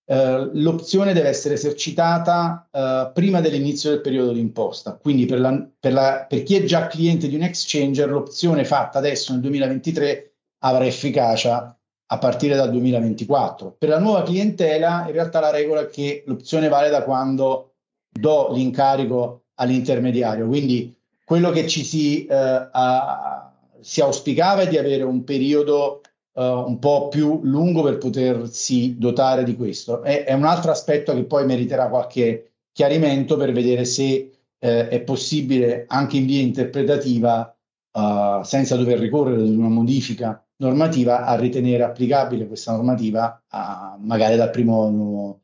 eh, 0.05 0.50
l'opzione 0.53 1.12
deve 1.12 1.27
essere 1.27 1.55
esercitata 1.55 2.69
eh, 2.72 3.12
prima 3.13 3.41
dell'inizio 3.41 3.89
del 3.89 4.00
periodo 4.00 4.31
di 4.31 4.39
imposta. 4.39 4.93
Quindi 4.96 5.25
per, 5.25 5.41
la, 5.41 5.69
per, 5.77 5.91
la, 5.91 6.25
per 6.25 6.43
chi 6.43 6.55
è 6.55 6.63
già 6.63 6.88
cliente 6.88 7.27
di 7.27 7.36
un 7.36 7.41
exchanger, 7.41 8.10
l'opzione 8.10 8.63
fatta 8.63 9.00
adesso 9.00 9.34
nel 9.34 9.41
2023 9.41 10.34
avrà 10.60 10.86
efficacia 10.86 11.77
a 12.12 12.17
partire 12.17 12.55
dal 12.55 12.72
2024. 12.72 13.75
Per 13.77 13.89
la 13.89 14.00
nuova 14.00 14.24
clientela, 14.24 15.03
in 15.08 15.12
realtà 15.12 15.41
la 15.41 15.51
regola 15.51 15.81
è 15.81 15.89
che 15.89 16.24
l'opzione 16.25 16.69
vale 16.69 16.89
da 16.89 17.03
quando 17.03 17.68
do 18.10 18.50
l'incarico 18.51 19.44
all'intermediario. 19.56 20.48
Quindi 20.48 20.96
quello 21.24 21.51
che 21.51 21.68
ci 21.68 21.84
si, 21.84 22.25
eh, 22.25 22.36
a, 22.36 23.54
si 23.80 24.01
auspicava 24.01 24.62
è 24.63 24.68
di 24.68 24.78
avere 24.78 25.04
un 25.04 25.24
periodo 25.24 26.01
eh, 26.34 26.44
un 26.44 26.80
po' 26.80 27.08
più 27.10 27.42
lungo 27.44 27.84
per 27.84 27.98
potersi 27.98 28.98
dotare 28.98 29.44
di 29.44 29.56
questo. 29.56 30.01
È, 30.01 30.24
è, 30.24 30.34
un 30.34 30.46
altro 30.46 30.72
aspetto 30.72 31.13
che 31.13 31.25
poi 31.25 31.46
meriterà 31.46 31.88
qualche 31.89 32.51
chiarimento 32.72 33.36
per 33.38 33.51
vedere 33.51 33.86
se 33.86 34.32
eh, 34.58 34.88
è 34.88 35.01
possibile 35.01 35.86
anche 35.88 36.18
in 36.18 36.25
via 36.25 36.42
interpretativa, 36.42 37.56
uh, 37.92 38.44
senza 38.44 38.75
dover 38.75 39.00
ricorrere 39.00 39.42
ad 39.42 39.50
una 39.50 39.70
modifica 39.70 40.44
normativa, 40.58 41.25
a 41.25 41.36
ritenere 41.36 41.84
applicabile 41.84 42.48
questa 42.48 42.74
normativa 42.74 43.44
a, 43.50 43.98
magari 44.00 44.36
dal 44.36 44.50
primo 44.50 45.42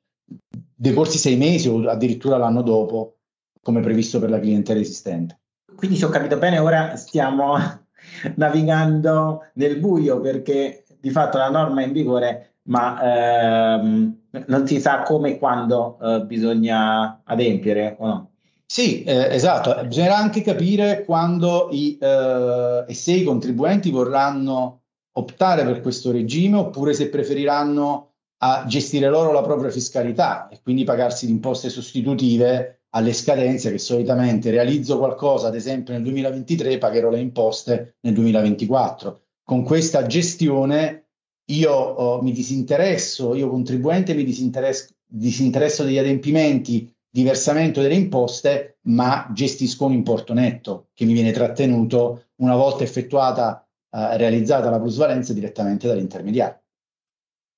decorsi 0.75 1.17
sei 1.17 1.37
mesi 1.37 1.67
o 1.67 1.87
addirittura 1.89 2.37
l'anno 2.37 2.61
dopo, 2.61 3.17
come 3.61 3.81
previsto 3.81 4.19
per 4.19 4.29
la 4.29 4.39
clientela 4.39 4.79
esistente. 4.79 5.39
Quindi 5.75 5.97
se 5.97 6.05
ho 6.05 6.09
capito 6.09 6.37
bene, 6.37 6.59
ora 6.59 6.95
stiamo 6.95 7.57
navigando 8.35 9.45
nel 9.53 9.79
buio 9.79 10.19
perché 10.19 10.83
di 10.99 11.09
fatto 11.09 11.37
la 11.37 11.49
norma 11.49 11.81
è 11.81 11.85
in 11.85 11.91
vigore, 11.91 12.55
ma 12.63 13.77
ehm, 13.79 14.17
non 14.47 14.67
si 14.67 14.79
sa 14.79 15.01
come 15.03 15.31
e 15.31 15.37
quando 15.37 15.97
eh, 16.01 16.21
bisogna 16.25 17.21
adempiere 17.23 17.95
o 17.99 18.07
no. 18.07 18.29
Sì, 18.65 19.03
eh, 19.03 19.33
esatto. 19.33 19.85
Bisognerà 19.85 20.17
anche 20.17 20.41
capire 20.41 21.03
quando 21.05 21.69
i, 21.71 21.97
eh, 21.99 22.83
e 22.87 22.93
se 22.93 23.11
i 23.13 23.23
contribuenti 23.23 23.91
vorranno 23.91 24.81
optare 25.17 25.63
per 25.63 25.81
questo 25.81 26.11
regime 26.11 26.57
oppure 26.57 26.93
se 26.93 27.09
preferiranno 27.09 28.14
a 28.45 28.65
gestire 28.67 29.09
loro 29.09 29.31
la 29.31 29.41
propria 29.41 29.71
fiscalità 29.71 30.47
e 30.49 30.59
quindi 30.61 30.83
pagarsi 30.83 31.25
le 31.25 31.31
imposte 31.31 31.69
sostitutive 31.69 32.81
alle 32.89 33.11
scadenze 33.11 33.71
che 33.71 33.79
solitamente 33.79 34.51
realizzo 34.51 34.99
qualcosa, 34.99 35.47
ad 35.47 35.55
esempio 35.55 35.93
nel 35.93 36.03
2023, 36.03 36.77
pagherò 36.77 37.09
le 37.09 37.19
imposte 37.19 37.97
nel 38.01 38.13
2024. 38.13 39.21
Con 39.43 39.63
questa 39.63 40.05
gestione 40.05 41.07
io 41.45 41.73
oh, 41.73 42.21
mi 42.21 42.31
disinteresso, 42.31 43.33
io 43.33 43.49
contribuente 43.49 44.13
mi 44.13 44.23
disinteresso, 44.23 44.93
disinteresso 45.05 45.83
degli 45.83 45.97
adempimenti 45.97 46.93
di 47.09 47.23
versamento 47.23 47.81
delle 47.81 47.95
imposte, 47.95 48.77
ma 48.83 49.29
gestisco 49.33 49.85
un 49.85 49.93
importo 49.93 50.33
netto 50.33 50.89
che 50.93 51.05
mi 51.05 51.13
viene 51.13 51.31
trattenuto 51.31 52.25
una 52.37 52.55
volta 52.55 52.83
effettuata, 52.83 53.67
eh, 53.89 54.17
realizzata 54.17 54.69
la 54.69 54.79
plusvalenza 54.79 55.33
direttamente 55.33 55.87
dall'intermediario. 55.87 56.61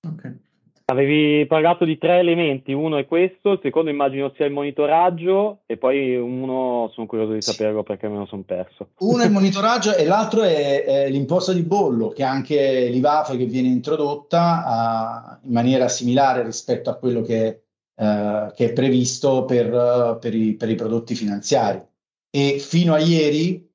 Okay. 0.08 0.46
Avevi 0.90 1.46
parlato 1.48 1.84
di 1.84 1.98
tre 1.98 2.20
elementi, 2.20 2.72
uno 2.72 2.96
è 2.96 3.06
questo, 3.06 3.52
il 3.52 3.60
secondo 3.62 3.90
immagino 3.90 4.32
sia 4.38 4.46
il 4.46 4.54
monitoraggio 4.54 5.64
e 5.66 5.76
poi 5.76 6.16
uno 6.16 6.90
sono 6.94 7.08
curioso 7.08 7.34
di 7.34 7.42
saperlo 7.42 7.84
perché 7.84 8.08
me 8.08 8.20
lo 8.20 8.26
sono 8.26 8.44
perso. 8.44 8.92
Uno 9.00 9.22
è 9.22 9.26
il 9.26 9.34
monitoraggio 9.34 9.94
e 9.94 10.06
l'altro 10.06 10.44
è, 10.44 10.86
è 10.86 11.10
l'imposta 11.10 11.52
di 11.52 11.64
bollo, 11.64 12.08
che 12.08 12.22
è 12.22 12.26
anche 12.26 12.88
l'IVAFE 12.88 13.36
che 13.36 13.48
viene 13.48 13.68
introdotta 13.68 15.42
uh, 15.44 15.46
in 15.46 15.52
maniera 15.52 15.90
similare 15.90 16.42
rispetto 16.44 16.90
a 16.90 16.96
quello 16.96 17.22
che, 17.22 17.64
uh, 17.96 18.54
che 18.56 18.70
è 18.70 18.72
previsto 18.72 19.44
per, 19.44 20.20
per, 20.22 20.34
i, 20.34 20.54
per, 20.54 20.70
i, 20.70 20.76
prodotti 20.76 21.16
finanziari. 21.16 21.86
E 22.30 22.60
fino 22.60 22.94
a 22.94 23.00
ieri 23.00 23.66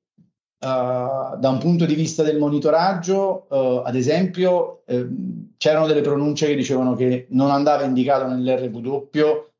Uh, 0.63 1.37
da 1.39 1.49
un 1.49 1.57
punto 1.57 1.85
di 1.85 1.93
vista 1.93 2.23
del 2.23 2.37
monitoraggio, 2.37 3.47
uh, 3.49 3.81
ad 3.83 3.95
esempio, 3.95 4.83
eh, 4.85 5.05
c'erano 5.63 5.87
delle 5.87 6.01
pronunce 6.01 6.47
che 6.47 6.55
dicevano 6.55 6.93
che 6.93 7.27
non 7.29 7.49
andava 7.49 7.85
indicato 7.85 8.27
nell'RW 8.27 9.07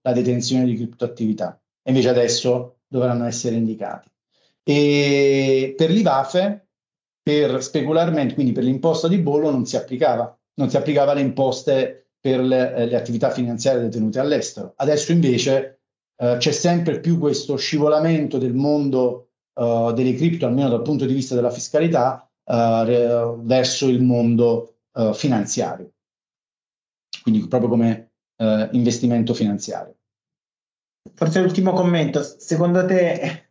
la 0.01 0.11
detenzione 0.11 0.65
di 0.65 0.75
criptoattività. 0.75 1.57
Invece 1.83 2.09
adesso 2.09 2.79
dovranno 2.89 3.25
essere 3.25 3.55
indicati. 3.55 4.09
E 4.63 5.73
per 5.77 5.89
l'IVAFE, 5.89 6.67
per 7.21 7.63
specularmente, 7.63 8.33
quindi 8.33 8.51
per 8.51 8.65
l'imposta 8.65 9.07
di 9.07 9.17
bollo, 9.17 9.49
non 9.49 9.65
si 9.65 9.77
applicava, 9.77 10.37
non 10.55 10.69
si 10.69 10.75
applicava 10.75 11.13
le 11.13 11.21
imposte 11.21 12.09
per 12.19 12.41
le, 12.41 12.75
eh, 12.75 12.85
le 12.85 12.97
attività 12.97 13.29
finanziarie 13.29 13.83
detenute 13.83 14.19
all'estero. 14.19 14.73
Adesso 14.75 15.13
invece 15.13 15.83
eh, 16.17 16.35
c'è 16.37 16.51
sempre 16.51 16.99
più 16.99 17.17
questo 17.17 17.55
scivolamento 17.55 18.37
del 18.37 18.53
mondo 18.53 19.29
eh, 19.57 19.93
delle 19.95 20.15
cripto, 20.15 20.47
almeno 20.47 20.67
dal 20.67 20.81
punto 20.81 21.05
di 21.05 21.13
vista 21.13 21.33
della 21.33 21.49
fiscalità, 21.49 22.29
eh, 22.43 23.35
verso 23.37 23.87
il 23.87 24.03
mondo 24.03 24.72
eh, 24.93 25.13
finanziario. 25.13 25.91
Quindi 27.21 27.47
proprio 27.47 27.69
come 27.69 28.11
eh, 28.37 28.69
investimento 28.71 29.33
finanziario. 29.33 29.95
Forse 31.13 31.41
l'ultimo 31.41 31.73
commento, 31.73 32.23
secondo 32.23 32.85
te 32.85 33.49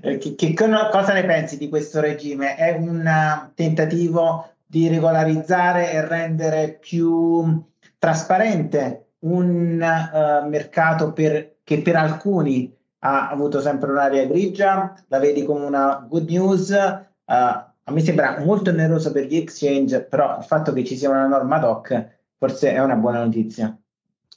che, 0.00 0.34
che, 0.36 0.54
cosa 0.54 1.12
ne 1.12 1.24
pensi 1.24 1.58
di 1.58 1.68
questo 1.68 2.00
regime? 2.00 2.54
È 2.54 2.70
un 2.76 3.50
tentativo 3.54 4.54
di 4.64 4.86
regolarizzare 4.86 5.90
e 5.90 6.06
rendere 6.06 6.78
più 6.78 7.60
trasparente 7.98 9.14
un 9.20 9.80
uh, 9.80 10.48
mercato 10.48 11.12
per, 11.12 11.56
che 11.64 11.82
per 11.82 11.96
alcuni 11.96 12.72
ha 13.00 13.28
avuto 13.28 13.60
sempre 13.60 13.90
un'area 13.90 14.26
grigia? 14.26 14.94
La 15.08 15.18
vedi 15.18 15.44
come 15.44 15.64
una 15.64 16.06
good 16.08 16.28
news? 16.28 16.70
Uh, 16.70 17.69
me 17.90 18.00
sembra 18.00 18.42
molto 18.44 18.70
oneroso 18.70 19.12
per 19.12 19.26
gli 19.26 19.36
exchange, 19.36 20.02
però 20.02 20.38
il 20.38 20.44
fatto 20.44 20.72
che 20.72 20.84
ci 20.84 20.96
sia 20.96 21.10
una 21.10 21.26
norma 21.26 21.56
ad 21.56 21.64
hoc 21.64 22.18
forse 22.40 22.72
è 22.72 22.82
una 22.82 22.94
buona 22.94 23.22
notizia. 23.22 23.78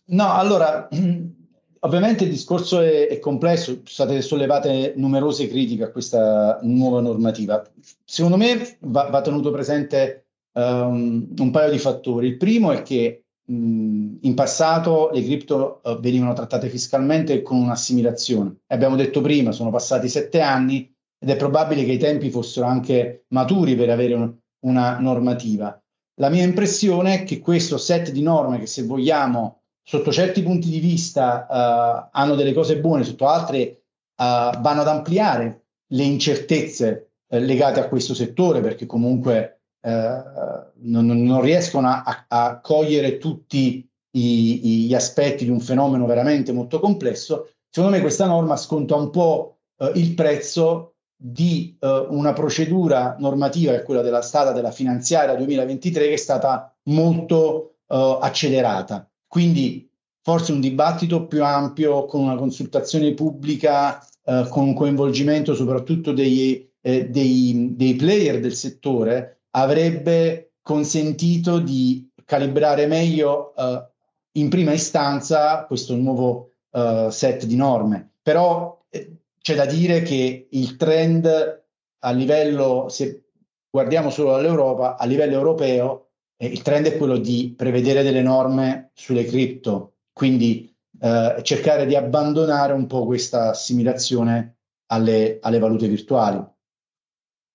No, 0.07 0.33
allora, 0.33 0.89
ovviamente 1.79 2.25
il 2.25 2.29
discorso 2.29 2.81
è, 2.81 3.07
è 3.07 3.17
complesso, 3.19 3.79
state 3.85 4.21
sollevate 4.21 4.93
numerose 4.97 5.47
critiche 5.47 5.83
a 5.83 5.91
questa 5.91 6.59
nuova 6.63 6.99
normativa. 6.99 7.65
Secondo 8.03 8.35
me 8.35 8.77
va, 8.81 9.03
va 9.09 9.21
tenuto 9.21 9.51
presente 9.51 10.25
um, 10.51 11.33
un 11.37 11.51
paio 11.51 11.71
di 11.71 11.79
fattori. 11.79 12.27
Il 12.27 12.35
primo 12.35 12.73
è 12.73 12.81
che 12.81 13.23
mh, 13.45 14.15
in 14.19 14.33
passato 14.35 15.09
le 15.13 15.23
cripto 15.23 15.79
uh, 15.81 15.97
venivano 15.97 16.33
trattate 16.33 16.67
fiscalmente 16.67 17.41
con 17.41 17.57
un'assimilazione. 17.57 18.57
Abbiamo 18.67 18.97
detto 18.97 19.21
prima, 19.21 19.53
sono 19.53 19.69
passati 19.69 20.09
sette 20.09 20.41
anni 20.41 20.92
ed 21.23 21.29
è 21.29 21.37
probabile 21.37 21.85
che 21.85 21.93
i 21.93 21.97
tempi 21.97 22.29
fossero 22.29 22.65
anche 22.65 23.23
maturi 23.29 23.75
per 23.75 23.89
avere 23.89 24.13
un, 24.13 24.33
una 24.65 24.99
normativa. 24.99 25.81
La 26.19 26.27
mia 26.27 26.43
impressione 26.43 27.13
è 27.21 27.23
che 27.23 27.39
questo 27.39 27.77
set 27.77 28.11
di 28.11 28.21
norme 28.21 28.59
che 28.59 28.67
se 28.67 28.83
vogliamo 28.83 29.61
sotto 29.81 30.11
certi 30.11 30.43
punti 30.43 30.69
di 30.69 30.79
vista 30.79 31.47
uh, 31.49 32.09
hanno 32.11 32.35
delle 32.35 32.53
cose 32.53 32.77
buone, 32.77 33.05
sotto 33.05 33.27
altre 33.27 33.83
uh, 34.17 34.59
vanno 34.59 34.81
ad 34.81 34.87
ampliare 34.89 35.63
le 35.93 36.03
incertezze 36.03 37.11
uh, 37.25 37.37
legate 37.37 37.79
a 37.79 37.87
questo 37.87 38.13
settore 38.13 38.59
perché 38.59 38.85
comunque 38.85 39.59
non, 39.83 41.05
non, 41.05 41.41
riescono 41.41 41.89
a, 41.89 42.25
a 42.29 42.61
cogliere 42.61 43.17
tutti 43.17 43.85
i, 44.11 44.85
gli 44.85 44.93
aspetti 44.93 45.43
di 45.43 45.49
un 45.49 45.59
fenomeno 45.59 46.05
veramente 46.05 46.53
molto 46.53 46.79
complesso. 46.79 47.49
Secondo 47.69 47.97
me 47.97 48.01
questa 48.01 48.25
norma 48.25 48.55
sconta 48.55 48.95
un 48.95 49.09
po' 49.09 49.57
il 49.95 50.13
prezzo 50.13 50.92
di 51.25 51.77
eh, 51.79 52.05
una 52.09 52.33
procedura 52.33 53.15
normativa, 53.17 53.71
che 53.71 53.79
è 53.79 53.83
quella 53.83 54.01
della 54.01 54.21
stata 54.21 54.51
della 54.51 54.71
finanziaria 54.71 55.35
2023, 55.35 56.07
che 56.07 56.13
è 56.13 56.17
stata 56.17 56.75
molto 56.83 57.75
eh, 57.87 58.17
accelerata. 58.19 59.09
Quindi 59.25 59.89
forse 60.21 60.51
un 60.51 60.59
dibattito 60.59 61.25
più 61.27 61.41
ampio, 61.41 62.05
con 62.05 62.23
una 62.23 62.35
consultazione 62.35 63.13
pubblica, 63.13 64.05
eh, 64.25 64.47
con 64.49 64.67
un 64.67 64.73
coinvolgimento 64.73 65.55
soprattutto 65.55 66.11
dei, 66.11 66.69
eh, 66.81 67.09
dei, 67.09 67.73
dei 67.73 67.95
player 67.95 68.41
del 68.41 68.53
settore, 68.53 69.43
avrebbe 69.51 70.55
consentito 70.61 71.59
di 71.59 72.09
calibrare 72.25 72.85
meglio 72.85 73.55
eh, 73.55 73.87
in 74.33 74.49
prima 74.49 74.73
istanza 74.73 75.63
questo 75.65 75.95
nuovo 75.95 76.51
uh, 76.71 77.09
set 77.09 77.45
di 77.45 77.55
norme. 77.55 78.13
Però 78.21 78.83
eh, 78.89 79.22
c'è 79.43 79.55
da 79.55 79.65
dire 79.65 80.01
che 80.03 80.47
il 80.49 80.77
trend 80.77 81.27
a 81.27 82.11
livello, 82.11 82.87
se 82.87 83.25
guardiamo 83.69 84.09
solo 84.09 84.35
all'Europa, 84.35 84.95
a 84.97 85.05
livello 85.05 85.33
europeo, 85.33 86.11
eh, 86.37 86.47
il 86.47 86.61
trend 86.61 86.87
è 86.87 86.97
quello 86.97 87.17
di 87.17 87.53
prevedere 87.55 88.03
delle 88.03 88.21
norme 88.21 88.91
sulle 88.93 89.25
cripto, 89.25 89.95
quindi 90.13 90.73
eh, 90.97 91.41
cercare 91.41 91.85
di 91.85 91.93
abbandonare 91.93 92.71
un 92.71 92.87
po' 92.87 93.05
questa 93.05 93.49
assimilazione 93.49 94.59
alle, 94.87 95.39
alle 95.41 95.59
valute 95.59 95.89
virtuali. 95.89 96.41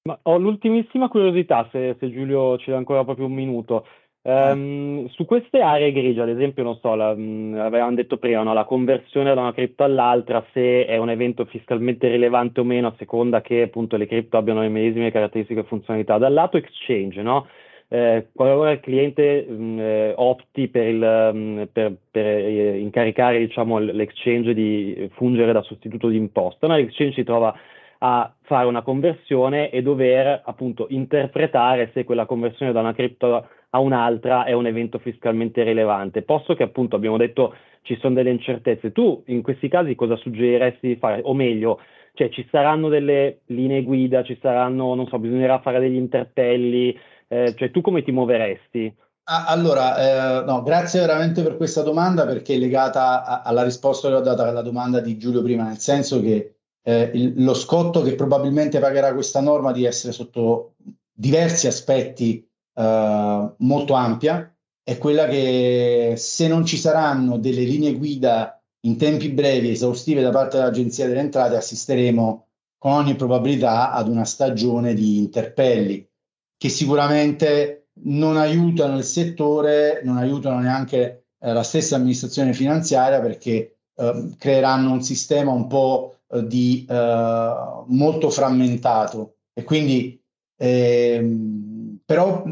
Ma 0.02 0.18
ho 0.24 0.36
l'ultimissima 0.36 1.08
curiosità, 1.08 1.66
se, 1.72 1.96
se 1.98 2.10
Giulio 2.10 2.58
ci 2.58 2.70
dà 2.70 2.76
ancora 2.76 3.02
proprio 3.02 3.24
un 3.24 3.32
minuto. 3.32 3.86
Um, 4.28 5.08
su 5.08 5.24
queste 5.24 5.62
aree 5.62 5.90
grigie, 5.90 6.20
ad 6.20 6.28
esempio, 6.28 6.62
non 6.62 6.76
so, 6.82 6.94
la, 6.94 7.14
mh, 7.14 7.60
avevamo 7.60 7.94
detto 7.94 8.18
prima, 8.18 8.42
no, 8.42 8.52
la 8.52 8.66
conversione 8.66 9.32
da 9.32 9.40
una 9.40 9.54
cripto 9.54 9.84
all'altra, 9.84 10.44
se 10.52 10.84
è 10.84 10.98
un 10.98 11.08
evento 11.08 11.46
fiscalmente 11.46 12.08
rilevante 12.08 12.60
o 12.60 12.64
meno, 12.64 12.88
a 12.88 12.94
seconda 12.98 13.40
che 13.40 13.62
appunto 13.62 13.96
le 13.96 14.06
cripto 14.06 14.36
abbiano 14.36 14.60
le 14.60 14.68
medesime 14.68 15.10
caratteristiche 15.10 15.60
e 15.60 15.64
funzionalità. 15.64 16.18
Dal 16.18 16.34
lato 16.34 16.58
exchange, 16.58 17.22
no? 17.22 17.46
Eh, 17.88 18.26
qualora 18.34 18.72
il 18.72 18.80
cliente 18.80 19.46
mh, 19.48 19.80
eh, 19.80 20.12
opti 20.14 20.68
per, 20.68 20.86
il, 20.88 21.30
mh, 21.32 21.68
per, 21.72 21.94
per 22.10 22.26
eh, 22.26 22.78
incaricare 22.80 23.38
diciamo, 23.38 23.78
l'exchange 23.78 24.52
di 24.52 25.08
fungere 25.14 25.52
da 25.52 25.62
sostituto 25.62 26.08
di 26.08 26.18
imposta, 26.18 26.66
no? 26.66 26.76
l'exchange 26.76 27.14
si 27.14 27.24
trova 27.24 27.58
a 28.00 28.30
fare 28.42 28.66
una 28.66 28.82
conversione 28.82 29.70
e 29.70 29.80
dover 29.80 30.42
appunto 30.44 30.86
interpretare 30.90 31.90
se 31.94 32.04
quella 32.04 32.26
conversione 32.26 32.72
da 32.72 32.80
una 32.80 32.92
cripto 32.92 33.48
a 33.70 33.80
un'altra 33.80 34.44
è 34.44 34.52
un 34.52 34.66
evento 34.66 34.98
fiscalmente 34.98 35.62
rilevante, 35.62 36.22
posto 36.22 36.54
che 36.54 36.62
appunto 36.62 36.96
abbiamo 36.96 37.16
detto 37.16 37.54
ci 37.82 37.96
sono 38.00 38.14
delle 38.14 38.30
incertezze. 38.30 38.92
Tu 38.92 39.22
in 39.26 39.42
questi 39.42 39.68
casi 39.68 39.94
cosa 39.94 40.16
suggeriresti 40.16 40.88
di 40.88 40.96
fare? 40.96 41.20
O 41.24 41.34
meglio, 41.34 41.80
cioè 42.14 42.28
ci 42.30 42.46
saranno 42.50 42.88
delle 42.88 43.40
linee 43.46 43.82
guida, 43.82 44.22
ci 44.22 44.38
saranno, 44.40 44.94
non 44.94 45.06
so, 45.06 45.18
bisognerà 45.18 45.60
fare 45.60 45.80
degli 45.80 45.96
interpelli, 45.96 46.98
eh, 47.28 47.54
cioè 47.56 47.70
tu 47.70 47.80
come 47.80 48.02
ti 48.02 48.12
muoveresti? 48.12 48.94
allora, 49.30 50.40
eh, 50.40 50.44
no, 50.46 50.62
grazie 50.62 51.00
veramente 51.00 51.42
per 51.42 51.58
questa 51.58 51.82
domanda 51.82 52.24
perché 52.24 52.54
è 52.54 52.56
legata 52.56 53.22
a, 53.22 53.42
alla 53.42 53.62
risposta 53.62 54.08
che 54.08 54.14
ho 54.14 54.20
dato 54.20 54.40
alla 54.42 54.62
domanda 54.62 55.00
di 55.00 55.18
Giulio 55.18 55.42
prima, 55.42 55.64
nel 55.64 55.76
senso 55.76 56.22
che 56.22 56.54
eh, 56.82 57.10
il, 57.12 57.44
lo 57.44 57.52
scotto 57.52 58.00
che 58.00 58.14
probabilmente 58.14 58.78
pagherà 58.78 59.12
questa 59.12 59.42
norma 59.42 59.70
di 59.72 59.84
essere 59.84 60.14
sotto 60.14 60.76
diversi 61.12 61.66
aspetti 61.66 62.47
eh, 62.78 63.54
molto 63.58 63.92
ampia, 63.94 64.54
è 64.82 64.96
quella 64.98 65.26
che 65.26 66.14
se 66.16 66.46
non 66.48 66.64
ci 66.64 66.76
saranno 66.76 67.36
delle 67.38 67.62
linee 67.62 67.94
guida 67.94 68.62
in 68.82 68.96
tempi 68.96 69.28
brevi 69.30 69.70
esaustive 69.70 70.22
da 70.22 70.30
parte 70.30 70.56
dell'Agenzia 70.56 71.06
delle 71.06 71.20
Entrate, 71.20 71.56
assisteremo 71.56 72.46
con 72.78 72.92
ogni 72.92 73.16
probabilità 73.16 73.90
ad 73.90 74.08
una 74.08 74.24
stagione 74.24 74.94
di 74.94 75.18
interpelli 75.18 76.08
che 76.56 76.68
sicuramente 76.68 77.88
non 78.04 78.36
aiutano 78.36 78.96
il 78.96 79.04
settore, 79.04 80.00
non 80.04 80.16
aiutano 80.16 80.60
neanche 80.60 81.26
eh, 81.40 81.52
la 81.52 81.64
stessa 81.64 81.96
amministrazione 81.96 82.52
finanziaria 82.52 83.20
perché 83.20 83.78
eh, 83.94 84.34
creeranno 84.38 84.92
un 84.92 85.02
sistema 85.02 85.50
un 85.50 85.66
po' 85.66 86.20
eh, 86.28 86.46
di 86.46 86.86
eh, 86.88 87.84
molto 87.86 88.30
frammentato. 88.30 89.38
E 89.52 89.64
quindi 89.64 90.22
ehm, 90.56 91.77
però 92.08 92.42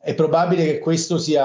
è 0.00 0.12
probabile 0.16 0.64
che 0.64 0.78
questo 0.80 1.18
sia 1.18 1.40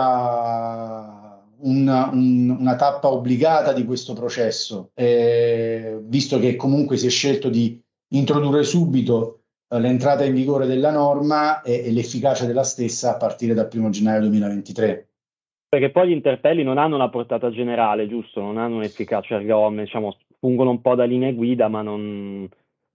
una, 1.60 2.10
un, 2.12 2.58
una 2.60 2.76
tappa 2.76 3.12
obbligata 3.12 3.74
di 3.74 3.86
questo 3.86 4.14
processo, 4.14 4.90
eh, 4.96 6.00
visto 6.02 6.40
che 6.40 6.56
comunque 6.56 6.98
si 6.98 7.06
è 7.06 7.10
scelto 7.12 7.48
di 7.48 7.80
introdurre 8.14 8.64
subito 8.64 9.42
eh, 9.70 9.80
l'entrata 9.80 10.24
in 10.24 10.34
vigore 10.34 10.66
della 10.66 10.90
norma 10.90 11.62
e, 11.62 11.86
e 11.86 11.92
l'efficacia 11.92 12.48
della 12.48 12.64
stessa 12.64 13.14
a 13.14 13.18
partire 13.18 13.54
dal 13.54 13.70
1 13.72 13.90
gennaio 13.92 14.22
2023. 14.22 15.10
Perché 15.70 15.92
poi 15.92 16.08
gli 16.08 16.14
interpelli 16.14 16.64
non 16.64 16.80
hanno 16.80 16.96
una 16.96 17.10
portata 17.10 17.52
generale, 17.52 18.08
giusto? 18.08 18.42
Non 18.42 18.58
hanno 18.58 18.78
un'efficacia 18.78 19.36
erga 19.36 19.56
omnes, 19.56 19.84
diciamo, 19.86 20.18
fungono 20.40 20.72
un 20.72 20.82
po' 20.82 20.96
da 20.96 21.04
linee 21.04 21.36
guida, 21.36 21.68
ma 21.68 21.84
non, 21.84 22.50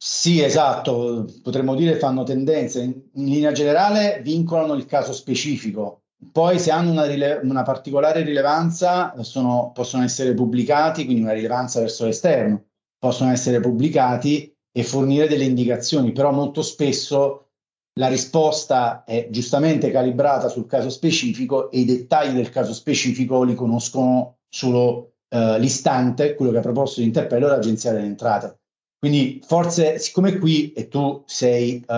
sì, 0.06 0.42
esatto, 0.42 1.24
potremmo 1.42 1.74
dire 1.74 1.96
fanno 1.96 2.24
tendenze. 2.24 2.82
In, 2.82 2.92
in 3.14 3.24
linea 3.24 3.52
generale 3.52 4.20
vincolano 4.22 4.74
il 4.74 4.84
caso 4.84 5.14
specifico, 5.14 6.02
poi 6.30 6.58
se 6.58 6.70
hanno 6.70 6.90
una, 6.90 7.06
rile- 7.06 7.40
una 7.42 7.62
particolare 7.62 8.22
rilevanza 8.22 9.14
sono, 9.22 9.72
possono 9.72 10.04
essere 10.04 10.34
pubblicati, 10.34 11.06
quindi 11.06 11.22
una 11.22 11.32
rilevanza 11.32 11.80
verso 11.80 12.04
l'esterno, 12.04 12.66
possono 12.98 13.30
essere 13.32 13.60
pubblicati 13.60 14.54
e 14.70 14.82
fornire 14.82 15.26
delle 15.26 15.44
indicazioni, 15.44 16.12
però 16.12 16.32
molto 16.32 16.60
spesso 16.60 17.52
la 17.98 18.08
risposta 18.08 19.04
è 19.04 19.28
giustamente 19.30 19.90
calibrata 19.90 20.48
sul 20.48 20.66
caso 20.66 20.90
specifico 20.90 21.70
e 21.70 21.78
i 21.78 21.84
dettagli 21.86 22.34
del 22.34 22.50
caso 22.50 22.74
specifico 22.74 23.42
li 23.42 23.54
conoscono 23.54 24.40
solo 24.50 25.14
uh, 25.30 25.56
l'istante, 25.56 26.34
quello 26.34 26.52
che 26.52 26.58
ha 26.58 26.60
proposto 26.60 27.00
l'interpello 27.00 27.46
l'Agenzia 27.46 27.92
delle 27.92 28.04
Entrate. 28.04 28.58
Quindi 28.98 29.40
forse, 29.44 29.98
siccome 29.98 30.38
qui, 30.38 30.72
e 30.72 30.88
tu 30.88 31.22
sei 31.26 31.84
uh, 31.86 31.92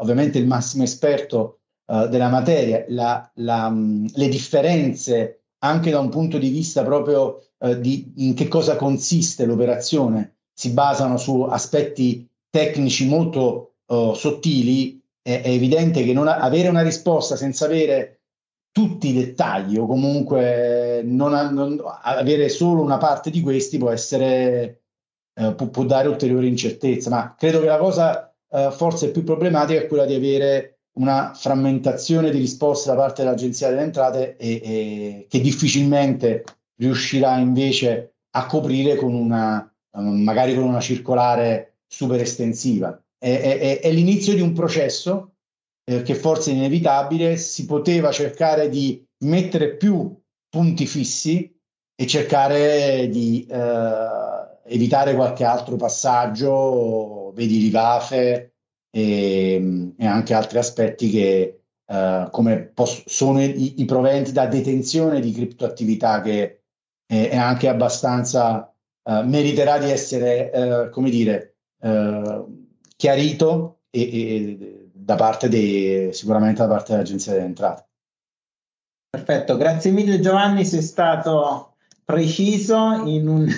ovviamente 0.00 0.38
il 0.38 0.46
massimo 0.46 0.84
esperto 0.84 1.60
uh, 1.86 2.06
della 2.08 2.28
materia, 2.28 2.84
la, 2.88 3.28
la, 3.36 3.66
um, 3.66 4.08
le 4.14 4.28
differenze 4.28 5.42
anche 5.64 5.90
da 5.90 5.98
un 5.98 6.10
punto 6.10 6.38
di 6.38 6.48
vista 6.48 6.84
proprio 6.84 7.40
di 7.78 8.12
in 8.16 8.34
che 8.34 8.48
cosa 8.48 8.76
consiste 8.76 9.46
l'operazione 9.46 10.36
si 10.52 10.72
basano 10.72 11.16
su 11.16 11.40
aspetti 11.40 12.28
tecnici 12.50 13.08
molto 13.08 13.76
sottili, 13.86 15.02
è, 15.22 15.40
è, 15.40 15.48
evidente 15.48 16.04
che 16.04 16.12
non 16.12 16.28
avere 16.28 16.68
una 16.68 16.82
risposta 16.82 17.34
senza 17.34 17.64
avere 17.64 18.16
tutti 18.76 19.08
i 19.08 19.14
dettagli 19.14 19.78
o 19.78 19.86
comunque 19.86 21.00
non, 21.02 21.32
non, 21.54 21.82
avere 22.02 22.50
solo 22.50 22.82
una 22.82 22.98
parte 22.98 23.30
di 23.30 23.40
questi 23.40 23.78
può 23.78 23.88
essere 23.88 24.82
eh, 25.38 25.54
può, 25.54 25.68
può, 25.68 25.84
dare 25.84 26.08
ulteriore 26.08 26.46
incertezza 26.46 27.10
ma 27.10 27.34
credo 27.36 27.60
che 27.60 27.66
la 27.66 27.78
cosa 27.78 28.34
eh, 28.50 28.70
forse 28.70 29.10
più 29.10 29.22
problematica 29.22 29.80
è 29.80 29.86
quella 29.86 30.06
di 30.06 30.14
avere 30.14 30.78
una 30.96 31.32
frammentazione 31.34 32.30
di 32.30 32.38
risposte 32.38 32.88
da 32.88 32.96
parte 32.96 33.22
dell'agenzia 33.22 33.68
delle 33.68 33.82
entrate 33.82 34.36
e, 34.36 34.60
e 34.62 35.26
che 35.28 35.40
difficilmente 35.40 36.44
riuscirà 36.78 37.36
invece 37.38 38.14
a 38.30 38.46
coprire 38.46 38.96
con 38.96 39.14
una 39.14 39.70
magari 40.00 40.54
con 40.54 40.64
una 40.64 40.80
circolare 40.80 41.78
super 41.86 42.20
estensiva. 42.20 43.00
È, 43.18 43.40
è, 43.40 43.80
è 43.80 43.90
l'inizio 43.90 44.34
di 44.34 44.40
un 44.40 44.52
processo 44.52 45.36
eh, 45.84 46.02
che 46.02 46.14
forse 46.14 46.50
è 46.50 46.54
inevitabile, 46.54 47.36
si 47.36 47.64
poteva 47.64 48.10
cercare 48.10 48.68
di 48.68 49.04
mettere 49.24 49.76
più 49.76 50.14
punti 50.48 50.86
fissi 50.86 51.52
e 51.98 52.06
cercare 52.06 53.08
di 53.08 53.46
eh, 53.48 54.45
evitare 54.68 55.14
qualche 55.14 55.44
altro 55.44 55.76
passaggio, 55.76 57.32
vedi 57.34 57.60
l'IVAFE 57.60 58.52
e, 58.90 59.92
e 59.96 60.06
anche 60.06 60.34
altri 60.34 60.58
aspetti 60.58 61.10
che 61.10 61.60
eh, 61.86 62.28
come 62.30 62.58
posso, 62.74 63.02
sono 63.06 63.42
i, 63.42 63.80
i, 63.80 63.84
proventi 63.84 64.32
da 64.32 64.46
detenzione 64.46 65.20
di 65.20 65.32
criptoattività 65.32 66.20
che 66.20 66.62
è, 67.06 67.28
è 67.30 67.36
anche 67.36 67.68
abbastanza 67.68 68.72
eh, 69.04 69.22
meriterà 69.22 69.78
di 69.78 69.90
essere, 69.90 70.50
eh, 70.50 70.90
come 70.90 71.10
dire, 71.10 71.56
eh, 71.80 72.44
chiarito 72.96 73.80
e, 73.90 74.00
e 74.00 74.90
da 74.92 75.14
parte 75.14 75.48
dei, 75.48 76.12
sicuramente 76.12 76.62
da 76.62 76.68
parte 76.68 76.92
dell'Agenzia 76.92 77.32
delle 77.32 77.44
Entrate. 77.44 77.84
Perfetto, 79.08 79.56
grazie 79.56 79.92
mille 79.92 80.18
Giovanni, 80.20 80.64
sei 80.64 80.82
stato 80.82 81.76
preciso 82.04 82.76
un, 82.76 83.48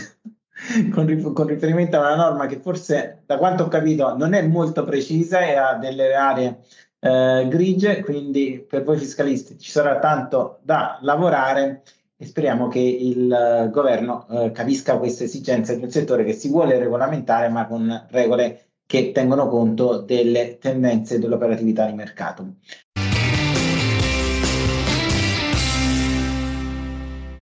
con, 0.92 1.32
con, 1.32 1.46
riferimento 1.46 1.96
a 1.96 2.00
una 2.00 2.16
norma 2.16 2.46
che 2.46 2.58
forse, 2.58 3.22
da 3.26 3.36
quanto 3.38 3.64
ho 3.64 3.68
capito, 3.68 4.16
non 4.16 4.34
è 4.34 4.42
molto 4.42 4.84
precisa 4.84 5.40
e 5.40 5.54
ha 5.54 5.74
delle 5.74 6.14
aree 6.14 6.60
eh, 7.00 7.46
grigie, 7.48 8.02
quindi 8.02 8.64
per 8.68 8.82
voi 8.82 8.98
fiscalisti 8.98 9.58
ci 9.58 9.70
sarà 9.70 9.98
tanto 9.98 10.58
da 10.62 10.98
lavorare 11.02 11.82
e 12.16 12.26
speriamo 12.26 12.66
che 12.66 12.80
il 12.80 13.70
governo 13.72 14.26
eh, 14.28 14.50
capisca 14.50 14.98
queste 14.98 15.24
esigenze 15.24 15.76
di 15.76 15.84
un 15.84 15.90
settore 15.90 16.24
che 16.24 16.32
si 16.32 16.48
vuole 16.48 16.78
regolamentare 16.78 17.48
ma 17.48 17.66
con 17.66 18.06
regole 18.10 18.68
che 18.88 19.12
tengono 19.12 19.48
conto 19.48 19.98
delle 20.00 20.58
tendenze 20.58 21.18
dell'operatività 21.18 21.86
di 21.86 21.92
mercato. 21.92 22.54